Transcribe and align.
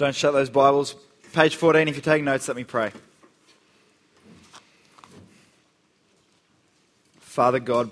Don't 0.00 0.14
shut 0.14 0.32
those 0.32 0.48
Bibles. 0.48 0.96
Page 1.34 1.56
14, 1.56 1.86
if 1.86 1.94
you're 1.94 2.00
taking 2.00 2.24
notes, 2.24 2.48
let 2.48 2.56
me 2.56 2.64
pray. 2.64 2.90
Father 7.18 7.60
God, 7.60 7.90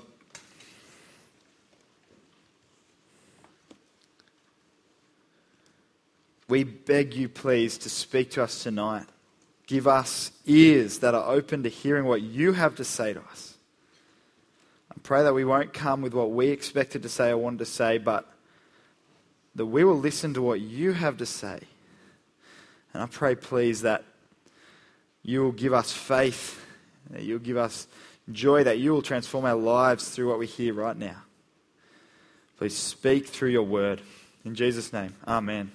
we 6.49 6.65
beg 6.65 7.13
you, 7.13 7.29
please, 7.29 7.77
to 7.77 7.91
speak 7.91 8.31
to 8.31 8.43
us 8.43 8.63
tonight. 8.63 9.05
Give 9.67 9.87
us 9.87 10.33
ears 10.47 11.01
that 11.01 11.15
are 11.15 11.31
open 11.31 11.63
to 11.65 11.69
hearing 11.69 12.07
what 12.07 12.23
you 12.23 12.55
have 12.55 12.75
to 12.77 12.85
say 12.85 13.13
to 13.13 13.21
us. 13.21 13.59
I 14.91 14.95
pray 15.03 15.25
that 15.25 15.35
we 15.35 15.45
won't 15.45 15.75
come 15.75 16.01
with 16.01 16.15
what 16.15 16.31
we 16.31 16.49
expected 16.49 17.03
to 17.03 17.11
say 17.11 17.29
or 17.29 17.37
wanted 17.37 17.59
to 17.59 17.67
say, 17.67 17.99
but 17.99 18.27
that 19.57 19.67
we 19.67 19.85
will 19.85 19.99
listen 19.99 20.33
to 20.33 20.41
what 20.41 20.63
you 20.63 20.95
have 20.95 21.19
to 21.19 21.27
say. 21.27 21.61
And 22.93 23.03
I 23.03 23.07
pray, 23.07 23.35
please, 23.35 23.83
that 23.83 24.05
you 25.23 25.43
will 25.43 25.53
give 25.53 25.73
us 25.73 25.93
faith, 25.93 26.65
that 27.11 27.23
you'll 27.23 27.39
give 27.39 27.57
us 27.57 27.87
joy, 28.33 28.65
that 28.65 28.79
you 28.79 28.93
will 28.93 29.03
transform 29.03 29.45
our 29.45 29.55
lives 29.55 30.09
through 30.09 30.29
what 30.29 30.39
we 30.39 30.47
hear 30.47 30.75
right 30.75 30.97
now. 30.97 31.23
Please 32.59 32.77
speak 32.77 33.27
through 33.27 33.51
your 33.51 33.63
word. 33.63 34.01
In 34.45 34.55
Jesus' 34.55 34.93
name, 34.93 35.15
amen. 35.27 35.71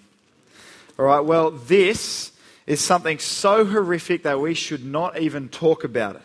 All 0.98 1.06
right, 1.06 1.22
well, 1.22 1.52
this 1.52 2.32
is 2.68 2.82
something 2.82 3.20
so 3.20 3.66
horrific 3.66 4.24
that 4.24 4.40
we 4.40 4.54
should 4.54 4.86
not 4.86 5.20
even 5.20 5.50
talk 5.50 5.84
about 5.84 6.16
it. 6.16 6.22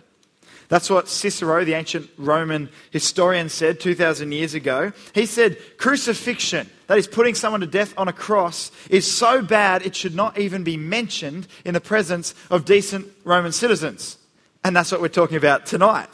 That's 0.69 0.91
what 0.91 1.09
Cicero, 1.09 1.65
the 1.65 1.73
ancient 1.73 2.11
Roman 2.19 2.69
historian, 2.91 3.49
said 3.49 3.81
2,000 3.81 4.33
years 4.33 4.53
ago. 4.53 4.93
He 5.15 5.25
said, 5.25 5.59
Crucifixion, 5.79 6.69
that 6.89 6.99
is 6.99 7.09
putting 7.09 7.35
someone 7.35 7.61
to 7.61 7.67
death 7.67 7.95
on 7.97 8.07
a 8.07 8.13
cross, 8.13 8.71
is 8.91 9.11
so 9.11 9.41
bad 9.41 9.85
it 9.85 9.97
should 9.97 10.15
not 10.15 10.39
even 10.39 10.65
be 10.65 10.77
mentioned 10.77 11.47
in 11.65 11.73
the 11.73 11.81
presence 11.81 12.35
of 12.51 12.67
decent 12.67 13.07
Roman 13.25 13.53
citizens. 13.53 14.19
And 14.63 14.77
that's 14.77 14.93
what 14.93 15.01
we're 15.01 15.09
talking 15.09 15.39
about 15.39 15.65
tonight. 15.65 16.09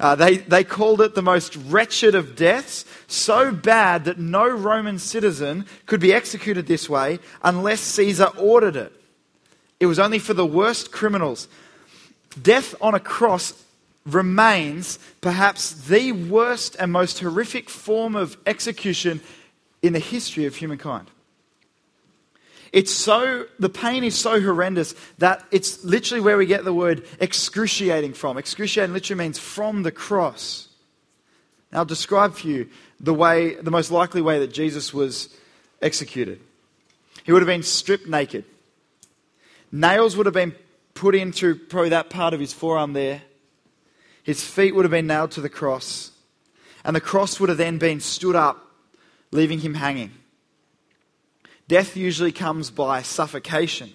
Uh, 0.00 0.14
they, 0.14 0.38
they 0.38 0.64
called 0.64 1.00
it 1.02 1.14
the 1.14 1.22
most 1.22 1.54
wretched 1.56 2.14
of 2.14 2.36
deaths, 2.36 2.86
so 3.06 3.52
bad 3.52 4.06
that 4.06 4.18
no 4.18 4.48
Roman 4.48 4.98
citizen 4.98 5.66
could 5.86 6.00
be 6.00 6.12
executed 6.12 6.66
this 6.66 6.88
way 6.88 7.20
unless 7.42 7.80
Caesar 7.80 8.30
ordered 8.38 8.76
it. 8.76 8.92
It 9.78 9.86
was 9.86 9.98
only 9.98 10.18
for 10.18 10.34
the 10.34 10.46
worst 10.46 10.90
criminals. 10.90 11.48
Death 12.40 12.74
on 12.80 12.94
a 12.94 13.00
cross 13.00 13.52
remains 14.06 14.98
perhaps 15.20 15.72
the 15.72 16.12
worst 16.12 16.76
and 16.78 16.92
most 16.92 17.20
horrific 17.20 17.70
form 17.70 18.14
of 18.14 18.36
execution 18.46 19.20
in 19.82 19.92
the 19.92 19.98
history 19.98 20.44
of 20.44 20.56
humankind. 20.56 21.10
It's 22.72 22.92
so, 22.92 23.46
the 23.58 23.68
pain 23.68 24.02
is 24.02 24.18
so 24.18 24.40
horrendous 24.40 24.96
that 25.18 25.44
it's 25.52 25.84
literally 25.84 26.20
where 26.20 26.36
we 26.36 26.44
get 26.44 26.64
the 26.64 26.74
word 26.74 27.06
excruciating 27.20 28.14
from. 28.14 28.36
Excruciating 28.36 28.92
literally 28.92 29.22
means 29.22 29.38
from 29.38 29.84
the 29.84 29.92
cross. 29.92 30.68
Now, 31.70 31.78
I'll 31.78 31.84
describe 31.84 32.34
for 32.34 32.48
you 32.48 32.68
the 32.98 33.14
way, 33.14 33.54
the 33.54 33.70
most 33.70 33.92
likely 33.92 34.22
way 34.22 34.40
that 34.40 34.52
Jesus 34.52 34.92
was 34.92 35.28
executed. 35.80 36.40
He 37.22 37.32
would 37.32 37.42
have 37.42 37.46
been 37.46 37.62
stripped 37.62 38.08
naked. 38.08 38.44
Nails 39.70 40.16
would 40.16 40.26
have 40.26 40.34
been 40.34 40.54
put 40.94 41.14
into 41.14 41.54
probably 41.54 41.90
that 41.90 42.10
part 42.10 42.34
of 42.34 42.40
his 42.40 42.52
forearm 42.52 42.92
there. 42.92 43.22
His 44.24 44.42
feet 44.42 44.74
would 44.74 44.84
have 44.84 44.90
been 44.90 45.06
nailed 45.06 45.30
to 45.32 45.40
the 45.40 45.48
cross. 45.48 46.10
And 46.84 46.96
the 46.96 47.00
cross 47.00 47.38
would 47.38 47.50
have 47.50 47.58
then 47.58 47.78
been 47.78 48.00
stood 48.00 48.34
up, 48.34 48.66
leaving 49.30 49.60
him 49.60 49.74
hanging. 49.74 50.12
Death 51.68 51.96
usually 51.96 52.32
comes 52.32 52.70
by 52.70 53.02
suffocation. 53.02 53.92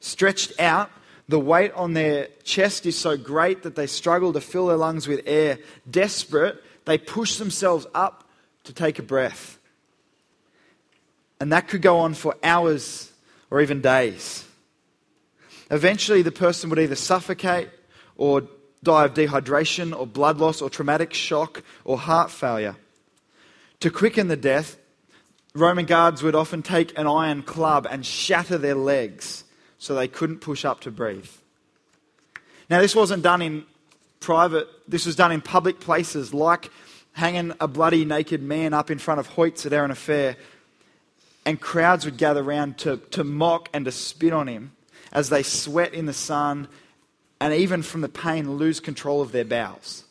Stretched 0.00 0.58
out, 0.60 0.90
the 1.28 1.40
weight 1.40 1.72
on 1.72 1.94
their 1.94 2.28
chest 2.42 2.84
is 2.84 2.96
so 2.96 3.16
great 3.16 3.62
that 3.62 3.76
they 3.76 3.86
struggle 3.86 4.32
to 4.34 4.40
fill 4.40 4.66
their 4.66 4.76
lungs 4.76 5.08
with 5.08 5.22
air. 5.26 5.58
Desperate, 5.90 6.62
they 6.84 6.98
push 6.98 7.36
themselves 7.36 7.86
up 7.94 8.28
to 8.64 8.74
take 8.74 8.98
a 8.98 9.02
breath. 9.02 9.58
And 11.40 11.50
that 11.52 11.68
could 11.68 11.82
go 11.82 11.98
on 12.00 12.12
for 12.12 12.34
hours 12.42 13.10
or 13.50 13.62
even 13.62 13.80
days. 13.80 14.46
Eventually, 15.70 16.20
the 16.20 16.32
person 16.32 16.68
would 16.68 16.78
either 16.78 16.94
suffocate 16.94 17.70
or 18.16 18.42
die 18.84 19.04
of 19.04 19.14
dehydration 19.14 19.98
or 19.98 20.06
blood 20.06 20.38
loss 20.38 20.62
or 20.62 20.70
traumatic 20.70 21.12
shock 21.12 21.62
or 21.84 21.98
heart 21.98 22.30
failure. 22.30 22.76
To 23.80 23.90
quicken 23.90 24.28
the 24.28 24.36
death, 24.36 24.76
Roman 25.54 25.86
guards 25.86 26.22
would 26.22 26.34
often 26.34 26.62
take 26.62 26.96
an 26.98 27.06
iron 27.06 27.42
club 27.42 27.86
and 27.90 28.04
shatter 28.04 28.58
their 28.58 28.74
legs 28.74 29.44
so 29.78 29.94
they 29.94 30.08
couldn't 30.08 30.38
push 30.38 30.64
up 30.64 30.80
to 30.80 30.90
breathe. 30.90 31.28
Now, 32.70 32.80
this 32.80 32.94
wasn't 32.94 33.22
done 33.22 33.42
in 33.42 33.64
private, 34.20 34.68
this 34.88 35.06
was 35.06 35.16
done 35.16 35.32
in 35.32 35.40
public 35.40 35.80
places, 35.80 36.32
like 36.32 36.70
hanging 37.12 37.52
a 37.60 37.68
bloody 37.68 38.04
naked 38.04 38.42
man 38.42 38.72
up 38.72 38.90
in 38.90 38.98
front 38.98 39.20
of 39.20 39.28
Hoyts 39.28 39.66
at 39.66 39.72
Erina 39.72 39.96
Fair. 39.96 40.36
And 41.46 41.60
crowds 41.60 42.04
would 42.04 42.16
gather 42.16 42.42
around 42.42 42.78
to, 42.78 42.96
to 43.12 43.22
mock 43.22 43.68
and 43.74 43.84
to 43.84 43.92
spit 43.92 44.32
on 44.32 44.48
him 44.48 44.72
as 45.12 45.28
they 45.28 45.42
sweat 45.42 45.94
in 45.94 46.06
the 46.06 46.14
sun 46.14 46.68
and 47.40 47.52
even 47.52 47.82
from 47.82 48.00
the 48.00 48.08
pain 48.08 48.56
lose 48.56 48.80
control 48.80 49.20
of 49.20 49.32
their 49.32 49.44
bowels. 49.44 50.04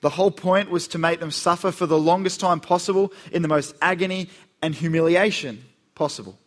The 0.00 0.10
whole 0.10 0.30
point 0.30 0.70
was 0.70 0.86
to 0.88 0.98
make 0.98 1.20
them 1.20 1.30
suffer 1.30 1.70
for 1.70 1.86
the 1.86 1.98
longest 1.98 2.38
time 2.40 2.60
possible 2.60 3.12
in 3.32 3.42
the 3.42 3.48
most 3.48 3.74
agony 3.80 4.28
and 4.60 4.74
humiliation 4.74 5.64
possible. 5.94 6.38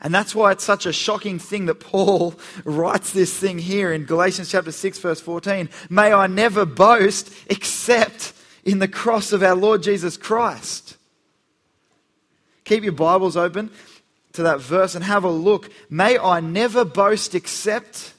And 0.00 0.14
that's 0.14 0.34
why 0.34 0.52
it's 0.52 0.64
such 0.64 0.86
a 0.86 0.94
shocking 0.94 1.38
thing 1.38 1.66
that 1.66 1.80
Paul 1.80 2.34
writes 2.64 3.12
this 3.12 3.38
thing 3.38 3.58
here 3.58 3.92
in 3.92 4.06
Galatians 4.06 4.50
chapter 4.50 4.72
6 4.72 4.98
verse 4.98 5.20
14. 5.20 5.68
May 5.90 6.12
I 6.12 6.26
never 6.26 6.64
boast 6.64 7.30
except 7.48 8.32
in 8.64 8.78
the 8.78 8.88
cross 8.88 9.32
of 9.32 9.42
our 9.42 9.54
Lord 9.54 9.82
Jesus 9.82 10.16
Christ. 10.16 10.96
Keep 12.64 12.84
your 12.84 12.92
Bibles 12.92 13.36
open 13.36 13.70
to 14.32 14.42
that 14.44 14.60
verse 14.60 14.94
and 14.94 15.04
have 15.04 15.24
a 15.24 15.30
look. 15.30 15.70
May 15.88 16.18
I 16.18 16.40
never 16.40 16.84
boast 16.84 17.34
except 17.34 18.14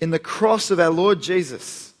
in 0.00 0.10
the 0.10 0.18
cross 0.18 0.70
of 0.70 0.80
our 0.80 0.90
Lord 0.90 1.22
Jesus. 1.22 1.92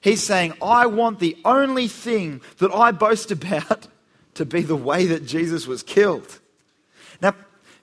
He's 0.00 0.22
saying, 0.22 0.54
I 0.62 0.86
want 0.86 1.18
the 1.18 1.36
only 1.44 1.88
thing 1.88 2.40
that 2.58 2.72
I 2.72 2.92
boast 2.92 3.30
about 3.30 3.88
to 4.34 4.44
be 4.44 4.62
the 4.62 4.76
way 4.76 5.06
that 5.06 5.24
Jesus 5.24 5.66
was 5.66 5.82
killed. 5.82 6.40
Now, 7.22 7.34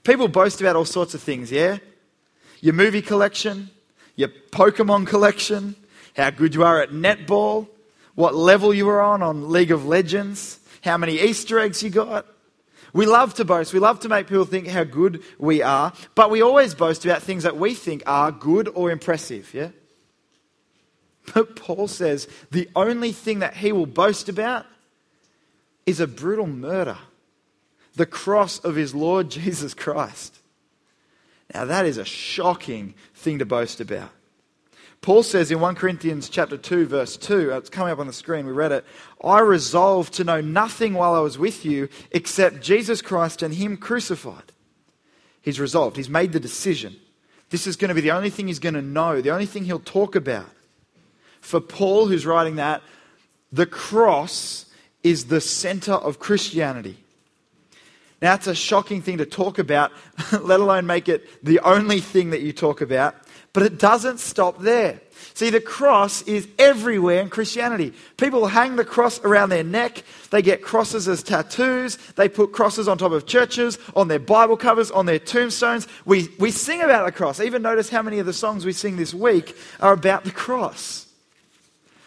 people 0.03 0.27
boast 0.27 0.61
about 0.61 0.75
all 0.75 0.85
sorts 0.85 1.13
of 1.13 1.21
things, 1.21 1.51
yeah? 1.51 1.77
Your 2.59 2.73
movie 2.73 3.01
collection, 3.01 3.71
your 4.15 4.29
Pokemon 4.51 5.07
collection, 5.07 5.75
how 6.15 6.29
good 6.29 6.53
you 6.53 6.63
are 6.63 6.81
at 6.81 6.91
netball, 6.91 7.67
what 8.15 8.35
level 8.35 8.73
you 8.73 8.85
were 8.85 9.01
on 9.01 9.23
on 9.23 9.49
League 9.49 9.71
of 9.71 9.85
Legends, 9.85 10.59
how 10.83 10.97
many 10.97 11.19
Easter 11.19 11.59
eggs 11.59 11.81
you 11.81 11.89
got. 11.89 12.25
We 12.93 13.05
love 13.05 13.33
to 13.35 13.45
boast. 13.45 13.73
We 13.73 13.79
love 13.79 13.99
to 14.01 14.09
make 14.09 14.27
people 14.27 14.45
think 14.45 14.67
how 14.67 14.83
good 14.83 15.23
we 15.39 15.61
are, 15.61 15.93
but 16.15 16.29
we 16.29 16.41
always 16.41 16.75
boast 16.75 17.05
about 17.05 17.21
things 17.21 17.43
that 17.43 17.57
we 17.57 17.73
think 17.73 18.03
are 18.05 18.31
good 18.31 18.67
or 18.67 18.91
impressive, 18.91 19.53
yeah? 19.53 19.69
But 21.33 21.55
Paul 21.55 21.87
says 21.87 22.27
the 22.49 22.69
only 22.75 23.11
thing 23.11 23.39
that 23.39 23.55
he 23.55 23.71
will 23.71 23.85
boast 23.85 24.27
about 24.27 24.65
is 25.85 25.99
a 25.99 26.07
brutal 26.07 26.47
murder 26.47 26.97
the 27.95 28.05
cross 28.05 28.59
of 28.59 28.75
his 28.75 28.95
Lord 28.95 29.29
Jesus 29.31 29.73
Christ. 29.73 30.37
Now, 31.53 31.65
that 31.65 31.85
is 31.85 31.97
a 31.97 32.05
shocking 32.05 32.93
thing 33.13 33.39
to 33.39 33.45
boast 33.45 33.81
about. 33.81 34.09
Paul 35.01 35.23
says 35.23 35.49
in 35.49 35.59
1 35.59 35.75
Corinthians 35.75 36.29
chapter 36.29 36.57
2 36.57 36.85
verse 36.85 37.17
2, 37.17 37.53
uh, 37.53 37.57
it's 37.57 37.69
coming 37.69 37.91
up 37.91 37.99
on 37.99 38.07
the 38.07 38.13
screen, 38.13 38.45
we 38.45 38.51
read 38.51 38.71
it, 38.71 38.85
I 39.23 39.39
resolved 39.39 40.13
to 40.13 40.23
know 40.23 40.41
nothing 40.41 40.93
while 40.93 41.15
I 41.15 41.19
was 41.19 41.39
with 41.39 41.65
you 41.65 41.89
except 42.11 42.61
Jesus 42.61 43.01
Christ 43.01 43.41
and 43.41 43.53
him 43.53 43.77
crucified. 43.77 44.51
He's 45.41 45.59
resolved, 45.59 45.97
he's 45.97 46.09
made 46.09 46.33
the 46.33 46.39
decision. 46.39 46.95
This 47.49 47.65
is 47.65 47.75
going 47.75 47.89
to 47.89 47.95
be 47.95 48.01
the 48.01 48.11
only 48.11 48.29
thing 48.29 48.47
he's 48.47 48.59
going 48.59 48.75
to 48.75 48.81
know, 48.81 49.21
the 49.21 49.31
only 49.31 49.47
thing 49.47 49.65
he'll 49.65 49.79
talk 49.79 50.15
about 50.15 50.49
for 51.41 51.59
Paul, 51.59 52.07
who's 52.07 52.25
writing 52.25 52.55
that, 52.57 52.81
the 53.51 53.65
cross 53.65 54.67
is 55.03 55.25
the 55.25 55.41
center 55.41 55.93
of 55.93 56.19
Christianity. 56.19 56.97
Now, 58.21 58.35
it's 58.35 58.45
a 58.45 58.53
shocking 58.53 59.01
thing 59.01 59.17
to 59.17 59.25
talk 59.25 59.57
about, 59.57 59.91
let 60.41 60.59
alone 60.59 60.85
make 60.85 61.09
it 61.09 61.43
the 61.43 61.59
only 61.61 61.99
thing 61.99 62.29
that 62.29 62.41
you 62.41 62.53
talk 62.53 62.81
about, 62.81 63.15
but 63.53 63.63
it 63.63 63.77
doesn't 63.77 64.19
stop 64.19 64.59
there. 64.59 65.01
See, 65.33 65.49
the 65.49 65.61
cross 65.61 66.21
is 66.23 66.47
everywhere 66.57 67.21
in 67.21 67.29
Christianity. 67.29 67.93
People 68.17 68.47
hang 68.47 68.75
the 68.75 68.85
cross 68.85 69.19
around 69.21 69.49
their 69.49 69.63
neck. 69.63 70.03
They 70.29 70.41
get 70.41 70.61
crosses 70.61 71.07
as 71.07 71.23
tattoos. 71.23 71.97
They 72.15 72.27
put 72.27 72.51
crosses 72.51 72.87
on 72.87 72.97
top 72.97 73.11
of 73.11 73.25
churches, 73.25 73.77
on 73.95 74.07
their 74.07 74.19
Bible 74.19 74.57
covers, 74.57 74.89
on 74.91 75.05
their 75.05 75.19
tombstones. 75.19 75.87
We, 76.05 76.29
we 76.39 76.51
sing 76.51 76.81
about 76.81 77.05
the 77.05 77.11
cross. 77.11 77.39
Even 77.39 77.61
notice 77.61 77.89
how 77.89 78.01
many 78.01 78.19
of 78.19 78.25
the 78.25 78.33
songs 78.33 78.65
we 78.65 78.73
sing 78.73 78.97
this 78.97 79.13
week 79.13 79.55
are 79.79 79.93
about 79.93 80.23
the 80.23 80.31
cross. 80.31 81.07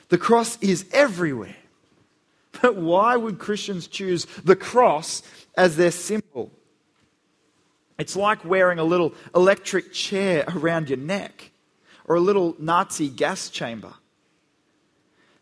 The 0.08 0.18
cross 0.18 0.58
is 0.60 0.86
everywhere. 0.92 1.56
But 2.62 2.76
why 2.76 3.16
would 3.16 3.40
Christians 3.40 3.88
choose 3.88 4.26
the 4.44 4.54
cross 4.54 5.22
as 5.56 5.76
their 5.76 5.90
symbol. 5.90 6.50
It's 7.98 8.16
like 8.16 8.44
wearing 8.44 8.78
a 8.78 8.84
little 8.84 9.14
electric 9.34 9.92
chair 9.92 10.44
around 10.48 10.88
your 10.88 10.98
neck 10.98 11.52
or 12.04 12.16
a 12.16 12.20
little 12.20 12.56
Nazi 12.58 13.08
gas 13.08 13.48
chamber. 13.48 13.94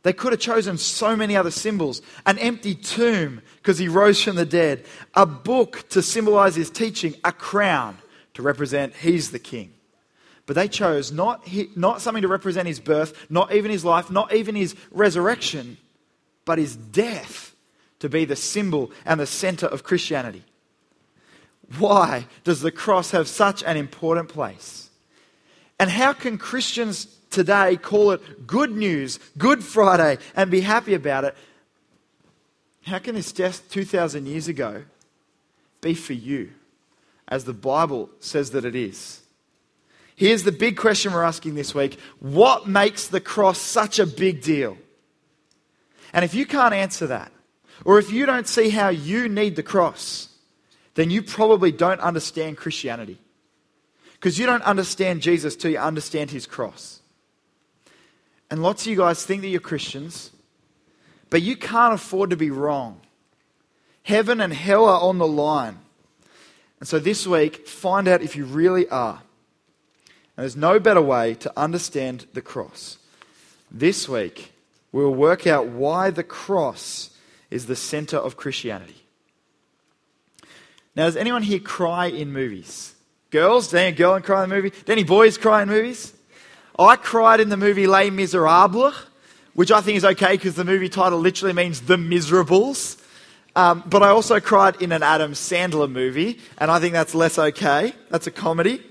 They 0.03 0.13
could 0.13 0.33
have 0.33 0.41
chosen 0.41 0.79
so 0.79 1.17
many 1.17 1.37
other 1.37 1.51
symbols 1.51 2.03
an 2.27 2.39
empty 2.39 2.75
tomb 2.75 3.41
because 3.57 3.79
he 3.79 3.89
rose 3.89 4.21
from 4.23 4.37
the 4.37 4.45
dead, 4.45 4.85
a 5.15 5.25
book 5.25 5.89
to 5.91 6.03
symbolize 6.03 6.57
his 6.57 6.71
teaching, 6.71 7.15
a 7.25 7.33
crown 7.33 7.99
to 8.35 8.43
represent 8.43 8.95
he's 8.97 9.31
the 9.31 9.39
king. 9.39 9.73
But 10.45 10.57
they 10.57 10.67
chose 10.67 11.13
not, 11.13 11.49
not 11.77 12.01
something 12.01 12.23
to 12.23 12.29
represent 12.29 12.67
his 12.67 12.81
birth, 12.81 13.31
not 13.31 13.55
even 13.55 13.71
his 13.71 13.85
life, 13.85 14.11
not 14.11 14.35
even 14.35 14.57
his 14.57 14.75
resurrection, 14.91 15.77
but 16.45 16.59
his 16.59 16.75
death 16.75 17.55
to 18.01 18.09
be 18.09 18.25
the 18.25 18.35
symbol 18.35 18.91
and 19.07 19.21
the 19.21 19.27
center 19.27 19.67
of 19.67 19.85
Christianity. 19.85 20.43
Why 21.79 22.27
does 22.45 22.61
the 22.61 22.73
cross 22.73 23.13
have 23.13 23.29
such 23.29 23.63
an 23.63 23.77
important 23.77 24.29
place? 24.29 24.91
And 25.79 25.91
how 25.91 26.13
can 26.13 26.39
Christians 26.39 27.07
today 27.31 27.77
call 27.77 28.13
it 28.13 28.47
good 28.47 28.71
news, 28.71 29.19
Good 29.39 29.65
Friday, 29.65 30.19
and 30.37 30.51
be 30.51 30.61
happy 30.61 30.95
about 30.95 31.25
it? 31.25 31.37
How 32.83 32.99
can 32.99 33.15
this 33.15 33.33
death 33.33 33.69
2,000 33.71 34.27
years 34.27 34.49
ago 34.49 34.83
be 35.81 35.95
for 35.95 36.13
you, 36.13 36.51
as 37.29 37.45
the 37.45 37.53
Bible 37.53 38.11
says 38.21 38.51
that 38.51 38.65
it 38.65 38.75
is? 38.75 39.21
Here's 40.15 40.43
the 40.43 40.53
big 40.53 40.77
question 40.77 41.13
we're 41.13 41.25
asking 41.25 41.55
this 41.55 41.75
week 41.75 41.99
What 42.21 42.69
makes 42.69 43.09
the 43.09 43.21
cross 43.21 43.59
such 43.59 43.99
a 43.99 44.07
big 44.07 44.43
deal? 44.43 44.77
And 46.13 46.25
if 46.25 46.35
you 46.35 46.45
can't 46.45 46.75
answer 46.75 47.07
that, 47.07 47.33
or 47.85 47.99
if 47.99 48.13
you 48.13 48.27
don't 48.27 48.47
see 48.47 48.69
how 48.69 48.91
you 48.91 49.29
need 49.29 49.57
the 49.57 49.63
cross, 49.63 50.29
then 50.95 51.11
you 51.11 51.23
probably 51.23 51.73
don't 51.73 52.01
understand 52.01 52.57
Christianity. 52.57 53.19
Because 54.13 54.39
you 54.39 54.47
don't 54.47 54.63
understand 54.63 55.21
Jesus 55.23 55.57
till 55.57 55.71
you 55.71 55.79
understand 55.79 56.31
his 56.31 56.47
cross. 56.47 57.01
And 58.51 58.63
lots 58.63 58.83
of 58.83 58.91
you 58.91 58.97
guys 58.97 59.25
think 59.25 59.43
that 59.43 59.49
you're 59.49 59.61
Christians, 59.61 60.31
but 61.31 61.43
you 61.43 61.57
can't 61.57 61.95
afford 61.95 62.31
to 62.31 62.37
be 62.37 62.51
wrong. 62.51 63.01
Heaven 64.03 64.41
and 64.41 64.53
hell 64.53 64.85
are 64.85 65.01
on 65.01 65.19
the 65.19 65.27
line. 65.27 65.79
And 66.79 66.89
so 66.89 66.99
this 66.99 67.27
week, 67.27 67.67
find 67.67 68.07
out 68.07 68.23
if 68.23 68.37
you 68.37 68.45
really 68.45 68.89
are. 68.89 69.23
And 70.37 70.43
there's 70.43 70.57
no 70.57 70.79
better 70.79 71.03
way 71.03 71.35
to 71.35 71.53
understand 71.57 72.27
the 72.33 72.43
cross. 72.43 72.99
This 73.71 74.09
week, 74.09 74.53
we'll 74.91 75.15
work 75.15 75.47
out 75.47 75.69
why 75.69 76.11
the 76.11 76.25
cross 76.25 77.11
is 77.51 77.67
the 77.67 77.77
center 77.77 78.17
of 78.17 78.37
Christianity. 78.37 79.02
Now, 80.95 81.07
does 81.07 81.17
anyone 81.17 81.43
here 81.43 81.59
cry 81.59 82.07
in 82.07 82.33
movies? 82.33 82.95
Girls? 83.31 83.69
Does 83.69 83.75
any 83.75 83.97
girl 83.97 84.21
cry 84.21 84.45
in 84.45 84.51
the 84.51 84.57
movie? 84.57 84.71
Do 84.71 84.93
any 84.93 85.05
boys 85.05 85.39
cry 85.39 85.63
in 85.63 85.69
movies? 85.69 86.13
I 86.79 86.97
cried 86.97 87.41
in 87.41 87.49
the 87.49 87.57
movie 87.57 87.87
Les 87.87 88.11
Miserables, 88.11 88.95
which 89.55 89.71
I 89.71 89.81
think 89.81 89.97
is 89.97 90.05
okay 90.05 90.33
because 90.33 90.55
the 90.55 90.65
movie 90.65 90.89
title 90.89 91.19
literally 91.19 91.55
means 91.55 91.83
The 91.83 91.97
Miserables. 91.97 92.99
Um, 93.55 93.83
but 93.87 94.03
I 94.03 94.09
also 94.09 94.41
cried 94.41 94.81
in 94.81 94.93
an 94.93 95.03
Adam 95.03 95.33
Sandler 95.33 95.91
movie, 95.91 96.41
and 96.59 96.71
I 96.71 96.79
think 96.79 96.93
that's 96.93 97.15
less 97.15 97.39
okay. 97.39 97.95
That's 98.11 98.27
a 98.27 98.31
comedy. 98.31 98.83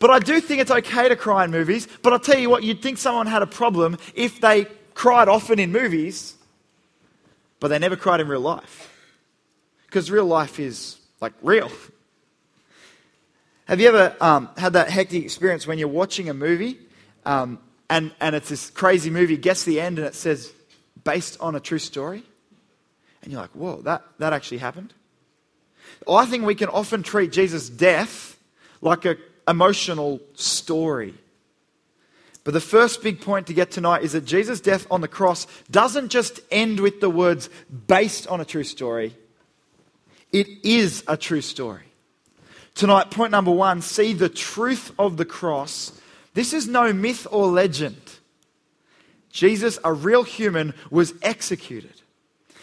But 0.00 0.10
I 0.10 0.18
do 0.20 0.40
think 0.40 0.60
it's 0.60 0.70
okay 0.70 1.08
to 1.08 1.16
cry 1.16 1.44
in 1.44 1.50
movies. 1.50 1.88
But 2.02 2.12
I'll 2.12 2.20
tell 2.20 2.38
you 2.38 2.50
what, 2.50 2.62
you'd 2.62 2.82
think 2.82 2.98
someone 2.98 3.26
had 3.26 3.42
a 3.42 3.46
problem 3.46 3.96
if 4.14 4.40
they 4.40 4.66
cried 4.94 5.28
often 5.28 5.58
in 5.58 5.72
movies, 5.72 6.34
but 7.60 7.68
they 7.68 7.78
never 7.78 7.96
cried 7.96 8.20
in 8.20 8.28
real 8.28 8.40
life. 8.40 8.92
Because 9.86 10.10
real 10.10 10.26
life 10.26 10.60
is 10.60 10.98
like 11.20 11.32
real. 11.42 11.70
Have 13.66 13.80
you 13.80 13.88
ever 13.88 14.16
um, 14.20 14.48
had 14.56 14.72
that 14.74 14.90
hectic 14.90 15.24
experience 15.24 15.66
when 15.66 15.78
you're 15.78 15.88
watching 15.88 16.28
a 16.28 16.34
movie 16.34 16.78
um, 17.26 17.58
and, 17.90 18.12
and 18.20 18.34
it's 18.34 18.48
this 18.48 18.70
crazy 18.70 19.10
movie, 19.10 19.36
gets 19.36 19.64
the 19.64 19.80
end 19.80 19.98
and 19.98 20.06
it 20.06 20.14
says, 20.14 20.52
based 21.04 21.38
on 21.40 21.54
a 21.54 21.60
true 21.60 21.78
story? 21.78 22.22
And 23.22 23.32
you're 23.32 23.40
like, 23.40 23.50
whoa, 23.50 23.82
that, 23.82 24.04
that 24.18 24.32
actually 24.32 24.58
happened? 24.58 24.94
I 26.08 26.26
think 26.26 26.44
we 26.44 26.54
can 26.54 26.68
often 26.68 27.02
treat 27.02 27.32
Jesus' 27.32 27.68
death 27.68 28.38
like 28.80 29.04
an 29.04 29.18
emotional 29.46 30.20
story. 30.34 31.14
But 32.44 32.54
the 32.54 32.60
first 32.60 33.02
big 33.02 33.20
point 33.20 33.48
to 33.48 33.52
get 33.52 33.70
tonight 33.70 34.02
is 34.02 34.12
that 34.12 34.24
Jesus' 34.24 34.60
death 34.60 34.86
on 34.90 35.02
the 35.02 35.08
cross 35.08 35.46
doesn't 35.70 36.08
just 36.08 36.40
end 36.50 36.80
with 36.80 37.00
the 37.00 37.10
words 37.10 37.50
based 37.86 38.26
on 38.28 38.40
a 38.40 38.44
true 38.44 38.64
story, 38.64 39.14
it 40.32 40.48
is 40.64 41.04
a 41.06 41.16
true 41.16 41.40
story. 41.40 41.84
Tonight, 42.74 43.10
point 43.10 43.32
number 43.32 43.50
one 43.50 43.82
see 43.82 44.12
the 44.12 44.28
truth 44.28 44.92
of 44.98 45.16
the 45.16 45.24
cross. 45.24 45.92
This 46.34 46.52
is 46.52 46.68
no 46.68 46.92
myth 46.92 47.26
or 47.30 47.46
legend. 47.48 48.00
Jesus, 49.30 49.78
a 49.84 49.92
real 49.92 50.22
human, 50.22 50.74
was 50.90 51.14
executed. 51.22 52.02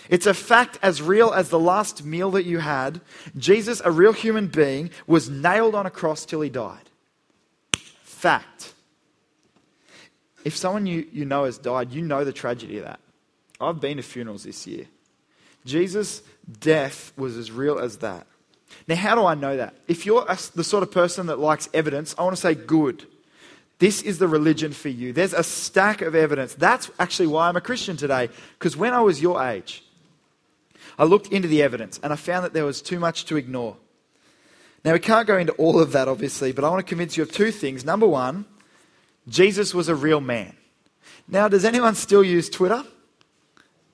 It's 0.09 0.25
a 0.25 0.33
fact 0.33 0.77
as 0.81 1.01
real 1.01 1.33
as 1.33 1.49
the 1.49 1.59
last 1.59 2.03
meal 2.05 2.31
that 2.31 2.45
you 2.45 2.59
had. 2.59 3.01
Jesus, 3.37 3.81
a 3.83 3.91
real 3.91 4.13
human 4.13 4.47
being, 4.47 4.91
was 5.07 5.29
nailed 5.29 5.75
on 5.75 5.85
a 5.85 5.91
cross 5.91 6.25
till 6.25 6.41
he 6.41 6.49
died. 6.49 6.89
Fact. 8.03 8.73
If 10.43 10.55
someone 10.55 10.85
you, 10.85 11.07
you 11.11 11.25
know 11.25 11.45
has 11.45 11.57
died, 11.57 11.91
you 11.91 12.01
know 12.01 12.23
the 12.23 12.31
tragedy 12.31 12.77
of 12.77 12.85
that. 12.85 12.99
I've 13.59 13.79
been 13.79 13.97
to 13.97 14.03
funerals 14.03 14.43
this 14.43 14.67
year. 14.67 14.85
Jesus' 15.65 16.21
death 16.59 17.13
was 17.17 17.37
as 17.37 17.51
real 17.51 17.79
as 17.79 17.97
that. 17.97 18.27
Now, 18.87 18.95
how 18.95 19.15
do 19.15 19.25
I 19.25 19.35
know 19.35 19.57
that? 19.57 19.75
If 19.87 20.05
you're 20.05 20.25
the 20.25 20.63
sort 20.63 20.83
of 20.83 20.91
person 20.91 21.27
that 21.27 21.39
likes 21.39 21.69
evidence, 21.73 22.13
I 22.17 22.23
want 22.23 22.35
to 22.35 22.41
say 22.41 22.55
good. 22.55 23.05
This 23.79 24.01
is 24.01 24.19
the 24.19 24.27
religion 24.27 24.71
for 24.71 24.89
you. 24.89 25.11
There's 25.11 25.33
a 25.33 25.43
stack 25.43 26.01
of 26.01 26.15
evidence. 26.15 26.53
That's 26.53 26.89
actually 26.99 27.27
why 27.27 27.49
I'm 27.49 27.55
a 27.55 27.61
Christian 27.61 27.97
today. 27.97 28.29
Because 28.57 28.77
when 28.77 28.93
I 28.93 29.01
was 29.01 29.21
your 29.21 29.43
age, 29.43 29.83
I 30.97 31.03
looked 31.03 31.27
into 31.27 31.47
the 31.47 31.61
evidence 31.61 31.99
and 32.01 32.13
I 32.13 32.15
found 32.15 32.45
that 32.45 32.53
there 32.53 32.65
was 32.65 32.81
too 32.81 32.99
much 32.99 33.25
to 33.25 33.37
ignore. 33.37 33.75
Now, 34.85 34.93
we 34.93 34.99
can't 34.99 35.27
go 35.27 35.37
into 35.37 35.51
all 35.53 35.81
of 35.81 35.91
that, 35.93 36.07
obviously, 36.07 36.51
but 36.51 36.63
I 36.63 36.69
want 36.69 36.85
to 36.85 36.87
convince 36.87 37.17
you 37.17 37.23
of 37.23 37.31
two 37.31 37.51
things. 37.51 37.83
Number 37.83 38.07
one, 38.07 38.45
Jesus 39.27 39.73
was 39.73 39.89
a 39.89 39.95
real 39.95 40.21
man. 40.21 40.55
Now, 41.27 41.47
does 41.47 41.65
anyone 41.65 41.95
still 41.95 42.23
use 42.23 42.49
Twitter? 42.49 42.83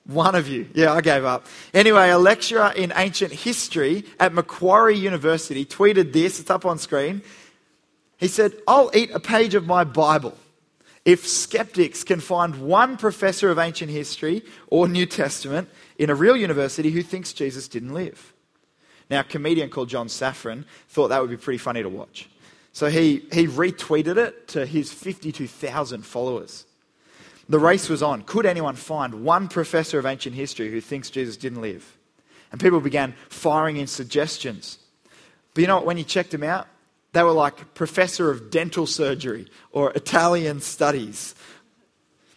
One 0.04 0.34
of 0.34 0.48
you. 0.48 0.68
Yeah, 0.74 0.92
I 0.92 1.00
gave 1.00 1.24
up. 1.24 1.46
Anyway, 1.72 2.10
a 2.10 2.18
lecturer 2.18 2.72
in 2.74 2.92
ancient 2.96 3.32
history 3.32 4.04
at 4.18 4.34
Macquarie 4.34 4.96
University 4.96 5.64
tweeted 5.64 6.12
this. 6.12 6.40
It's 6.40 6.50
up 6.50 6.66
on 6.66 6.78
screen. 6.78 7.22
He 8.16 8.28
said, 8.28 8.52
I'll 8.66 8.90
eat 8.94 9.10
a 9.12 9.20
page 9.20 9.54
of 9.54 9.66
my 9.66 9.84
Bible 9.84 10.36
if 11.04 11.26
skeptics 11.26 12.04
can 12.04 12.20
find 12.20 12.62
one 12.62 12.96
professor 12.96 13.50
of 13.50 13.58
ancient 13.58 13.90
history 13.90 14.42
or 14.68 14.88
New 14.88 15.06
Testament 15.06 15.68
in 15.98 16.10
a 16.10 16.14
real 16.14 16.36
university 16.36 16.90
who 16.90 17.02
thinks 17.02 17.32
Jesus 17.32 17.68
didn't 17.68 17.92
live. 17.94 18.32
Now, 19.10 19.20
a 19.20 19.24
comedian 19.24 19.70
called 19.70 19.88
John 19.88 20.06
Safran 20.06 20.64
thought 20.88 21.08
that 21.08 21.20
would 21.20 21.30
be 21.30 21.36
pretty 21.36 21.58
funny 21.58 21.82
to 21.82 21.88
watch. 21.88 22.28
So 22.72 22.88
he, 22.88 23.26
he 23.32 23.46
retweeted 23.46 24.16
it 24.16 24.48
to 24.48 24.64
his 24.64 24.92
52,000 24.92 26.06
followers. 26.06 26.64
The 27.48 27.58
race 27.58 27.88
was 27.88 28.02
on. 28.02 28.22
Could 28.22 28.46
anyone 28.46 28.76
find 28.76 29.24
one 29.24 29.48
professor 29.48 29.98
of 29.98 30.06
ancient 30.06 30.34
history 30.34 30.70
who 30.70 30.80
thinks 30.80 31.10
Jesus 31.10 31.36
didn't 31.36 31.60
live? 31.60 31.98
And 32.50 32.60
people 32.60 32.80
began 32.80 33.14
firing 33.28 33.76
in 33.78 33.86
suggestions. 33.86 34.78
But 35.54 35.62
you 35.62 35.66
know 35.66 35.76
what? 35.76 35.86
When 35.86 35.98
you 35.98 36.04
checked 36.04 36.30
them 36.30 36.42
out, 36.42 36.68
they 37.12 37.22
were 37.22 37.32
like 37.32 37.74
professor 37.74 38.30
of 38.30 38.50
dental 38.50 38.86
surgery 38.86 39.48
or 39.70 39.92
Italian 39.92 40.60
studies, 40.60 41.34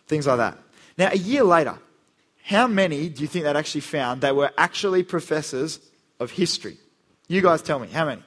things 0.08 0.28
like 0.28 0.38
that. 0.38 0.58
Now, 0.98 1.10
a 1.12 1.18
year 1.18 1.44
later, 1.44 1.78
how 2.44 2.68
many 2.68 3.10
do 3.10 3.22
you 3.22 3.28
think 3.28 3.46
that 3.46 3.56
actually 3.56 3.82
found 3.82 4.22
they 4.22 4.32
were 4.32 4.52
actually 4.58 5.04
professors 5.04 5.80
of 6.20 6.32
history? 6.32 6.78
You 7.28 7.42
guys 7.42 7.62
tell 7.62 7.80
me, 7.80 7.88
how 7.88 8.06
many? 8.06 8.22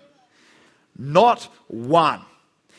Not 0.96 1.44
one. 1.68 2.20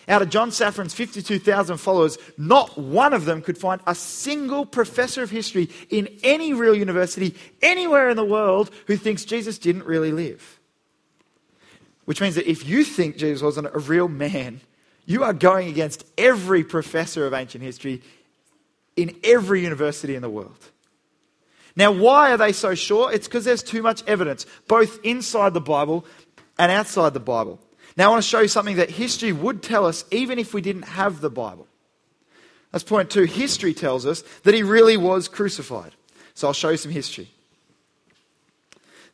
Out 0.10 0.24
of 0.24 0.32
John 0.32 0.50
Safran's 0.50 0.96
52,000 0.96 1.78
followers, 1.78 2.18
not 2.36 2.76
one 2.80 3.14
of 3.14 3.26
them 3.26 3.44
could 3.44 3.60
find 3.60 3.80
a 3.86 3.94
single 3.94 4.66
professor 4.66 5.22
of 5.22 5.30
history 5.30 5.70
in 5.92 6.10
any 6.24 6.52
real 6.52 6.76
university 6.76 7.36
anywhere 7.62 8.10
in 8.10 8.18
the 8.18 8.26
world 8.26 8.72
who 8.88 8.98
thinks 8.98 9.24
Jesus 9.24 9.60
didn't 9.60 9.86
really 9.86 10.12
live. 10.12 10.60
Which 12.06 12.22
means 12.22 12.34
that 12.36 12.50
if 12.50 12.68
you 12.68 12.84
think 12.84 13.18
Jesus 13.18 13.44
wasn't 13.44 13.68
a 13.68 13.78
real 13.78 14.08
man, 14.08 14.62
you 15.06 15.24
are 15.24 15.34
going 15.34 15.70
against 15.70 16.04
every 16.18 16.64
professor 16.64 17.28
of 17.28 17.34
ancient 17.36 17.64
history 17.64 18.02
in 18.96 19.16
every 19.24 19.62
university 19.62 20.16
in 20.16 20.24
the 20.24 20.30
world. 20.30 20.58
Now, 21.76 21.92
why 21.92 22.32
are 22.32 22.38
they 22.38 22.52
so 22.52 22.74
sure? 22.74 23.14
It's 23.14 23.28
because 23.28 23.46
there's 23.46 23.62
too 23.62 23.84
much 23.84 24.04
evidence, 24.08 24.48
both 24.68 25.00
inside 25.06 25.54
the 25.54 25.62
Bible 25.62 26.04
and 26.58 26.72
outside 26.72 27.14
the 27.14 27.20
Bible. 27.20 27.60
Now, 28.00 28.06
I 28.06 28.12
want 28.12 28.24
to 28.24 28.30
show 28.30 28.40
you 28.40 28.48
something 28.48 28.78
that 28.78 28.90
history 28.90 29.34
would 29.34 29.62
tell 29.62 29.86
us 29.86 30.06
even 30.10 30.40
if 30.40 30.54
we 30.54 30.62
didn't 30.62 30.84
have 30.84 31.20
the 31.20 31.30
Bible. 31.30 31.68
That's 32.72 32.86
point 32.86 33.10
two. 33.10 33.26
History 33.26 33.74
tells 33.74 34.06
us 34.06 34.24
that 34.44 34.54
he 34.54 34.64
really 34.64 34.96
was 34.96 35.28
crucified. 35.28 35.92
So 36.34 36.48
I'll 36.48 36.54
show 36.54 36.70
you 36.70 36.78
some 36.78 36.94
history. 36.94 37.30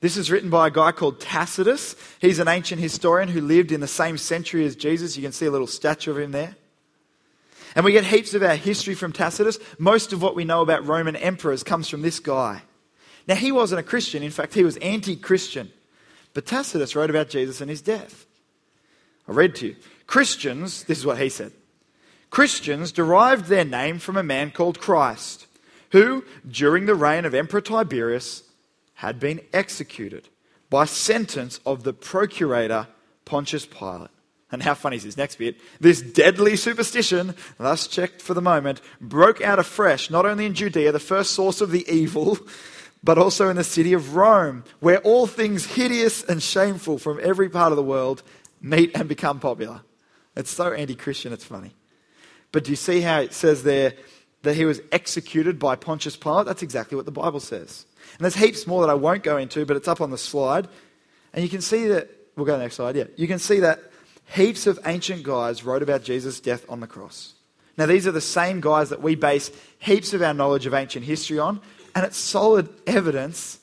This 0.01 0.17
is 0.17 0.29
written 0.29 0.51
by 0.51 0.67
a 0.67 0.71
guy 0.71 0.91
called 0.91 1.19
Tacitus. 1.19 1.95
He's 2.21 2.37
an 2.37 2.47
ancient 2.47 2.79
historian 2.79 3.27
who 3.27 3.41
lived 3.41 3.71
in 3.71 3.81
the 3.81 3.87
same 3.87 4.19
century 4.19 4.67
as 4.67 4.75
Jesus. 4.75 5.17
You 5.17 5.23
can 5.23 5.31
see 5.31 5.47
a 5.47 5.51
little 5.51 5.65
statue 5.65 6.11
of 6.11 6.19
him 6.19 6.31
there. 6.31 6.55
And 7.75 7.85
we 7.85 7.91
get 7.91 8.05
heaps 8.05 8.35
of 8.35 8.43
our 8.43 8.55
history 8.55 8.93
from 8.93 9.13
Tacitus. 9.13 9.57
Most 9.79 10.13
of 10.13 10.21
what 10.21 10.35
we 10.35 10.45
know 10.45 10.61
about 10.61 10.85
Roman 10.85 11.15
emperors 11.15 11.63
comes 11.63 11.89
from 11.89 12.03
this 12.03 12.19
guy. 12.19 12.61
Now, 13.27 13.33
he 13.33 13.51
wasn't 13.51 13.79
a 13.79 13.83
Christian. 13.83 14.21
In 14.21 14.29
fact, 14.29 14.53
he 14.53 14.63
was 14.63 14.77
anti 14.77 15.15
Christian. 15.15 15.71
But 16.35 16.45
Tacitus 16.45 16.95
wrote 16.95 17.09
about 17.09 17.29
Jesus 17.29 17.61
and 17.61 17.69
his 17.71 17.81
death. 17.81 18.27
I 19.27 19.31
read 19.31 19.55
to 19.55 19.67
you. 19.67 19.75
Christians, 20.07 20.83
this 20.83 20.99
is 20.99 21.05
what 21.05 21.19
he 21.19 21.29
said 21.29 21.51
Christians 22.29 22.91
derived 22.91 23.45
their 23.45 23.65
name 23.65 23.99
from 23.99 24.17
a 24.17 24.23
man 24.23 24.51
called 24.51 24.79
Christ, 24.79 25.47
who, 25.91 26.23
during 26.47 26.85
the 26.85 26.95
reign 26.95 27.25
of 27.25 27.33
Emperor 27.33 27.61
Tiberius, 27.61 28.43
had 28.95 29.19
been 29.19 29.41
executed 29.53 30.29
by 30.69 30.85
sentence 30.85 31.59
of 31.65 31.83
the 31.83 31.93
procurator 31.93 32.87
Pontius 33.23 33.65
Pilate. 33.65 34.09
And 34.51 34.61
how 34.61 34.73
funny 34.73 34.97
is 34.97 35.03
this 35.03 35.17
next 35.17 35.37
bit? 35.37 35.57
This 35.79 36.01
deadly 36.01 36.55
superstition, 36.55 37.35
thus 37.57 37.87
checked 37.87 38.21
for 38.21 38.33
the 38.33 38.41
moment, 38.41 38.79
broke 39.01 39.41
out 39.41 39.59
afresh, 39.59 40.09
not 40.09 40.25
only 40.25 40.45
in 40.45 40.53
Judea, 40.53 40.91
the 40.91 40.99
first 40.99 41.31
source 41.31 41.61
of 41.61 41.71
the 41.71 41.89
evil, 41.91 42.37
but 43.03 43.17
also 43.17 43.49
in 43.49 43.55
the 43.55 43.63
city 43.63 43.93
of 43.93 44.15
Rome, 44.15 44.63
where 44.79 44.99
all 44.99 45.27
things 45.27 45.65
hideous 45.65 46.23
and 46.23 46.41
shameful 46.41 46.97
from 46.97 47.19
every 47.21 47.49
part 47.49 47.71
of 47.71 47.75
the 47.75 47.83
world 47.83 48.23
meet 48.65 48.97
and 48.97 49.07
become 49.07 49.39
popular. 49.39 49.81
It's 50.35 50.49
so 50.49 50.73
anti 50.73 50.95
Christian, 50.95 51.31
it's 51.31 51.45
funny. 51.45 51.73
But 52.51 52.63
do 52.65 52.71
you 52.71 52.75
see 52.75 53.01
how 53.01 53.21
it 53.21 53.33
says 53.33 53.63
there 53.63 53.93
that 54.41 54.55
he 54.55 54.65
was 54.65 54.81
executed 54.91 55.59
by 55.59 55.75
Pontius 55.75 56.17
Pilate? 56.17 56.47
That's 56.47 56.63
exactly 56.63 56.95
what 56.95 57.05
the 57.05 57.11
Bible 57.11 57.39
says. 57.39 57.85
And 58.17 58.21
there's 58.21 58.35
heaps 58.35 58.67
more 58.67 58.81
that 58.81 58.89
I 58.89 58.95
won't 58.95 59.23
go 59.23 59.37
into, 59.37 59.65
but 59.65 59.77
it's 59.77 59.87
up 59.87 60.01
on 60.01 60.09
the 60.09 60.17
slide. 60.17 60.67
And 61.33 61.43
you 61.43 61.49
can 61.49 61.61
see 61.61 61.87
that, 61.87 62.09
we'll 62.35 62.45
go 62.45 62.53
to 62.53 62.57
the 62.57 62.63
next 62.63 62.75
slide, 62.75 62.95
yeah. 62.95 63.05
You 63.15 63.27
can 63.27 63.39
see 63.39 63.59
that 63.59 63.79
heaps 64.33 64.67
of 64.67 64.79
ancient 64.85 65.23
guys 65.23 65.63
wrote 65.63 65.83
about 65.83 66.03
Jesus' 66.03 66.39
death 66.39 66.65
on 66.67 66.79
the 66.79 66.87
cross. 66.87 67.33
Now, 67.77 67.85
these 67.85 68.07
are 68.07 68.11
the 68.11 68.21
same 68.21 68.61
guys 68.61 68.89
that 68.89 69.01
we 69.01 69.15
base 69.15 69.51
heaps 69.79 70.13
of 70.13 70.21
our 70.21 70.33
knowledge 70.33 70.65
of 70.65 70.73
ancient 70.73 71.05
history 71.05 71.39
on, 71.39 71.59
and 71.93 72.05
it's 72.05 72.17
solid 72.17 72.69
evidence 72.87 73.59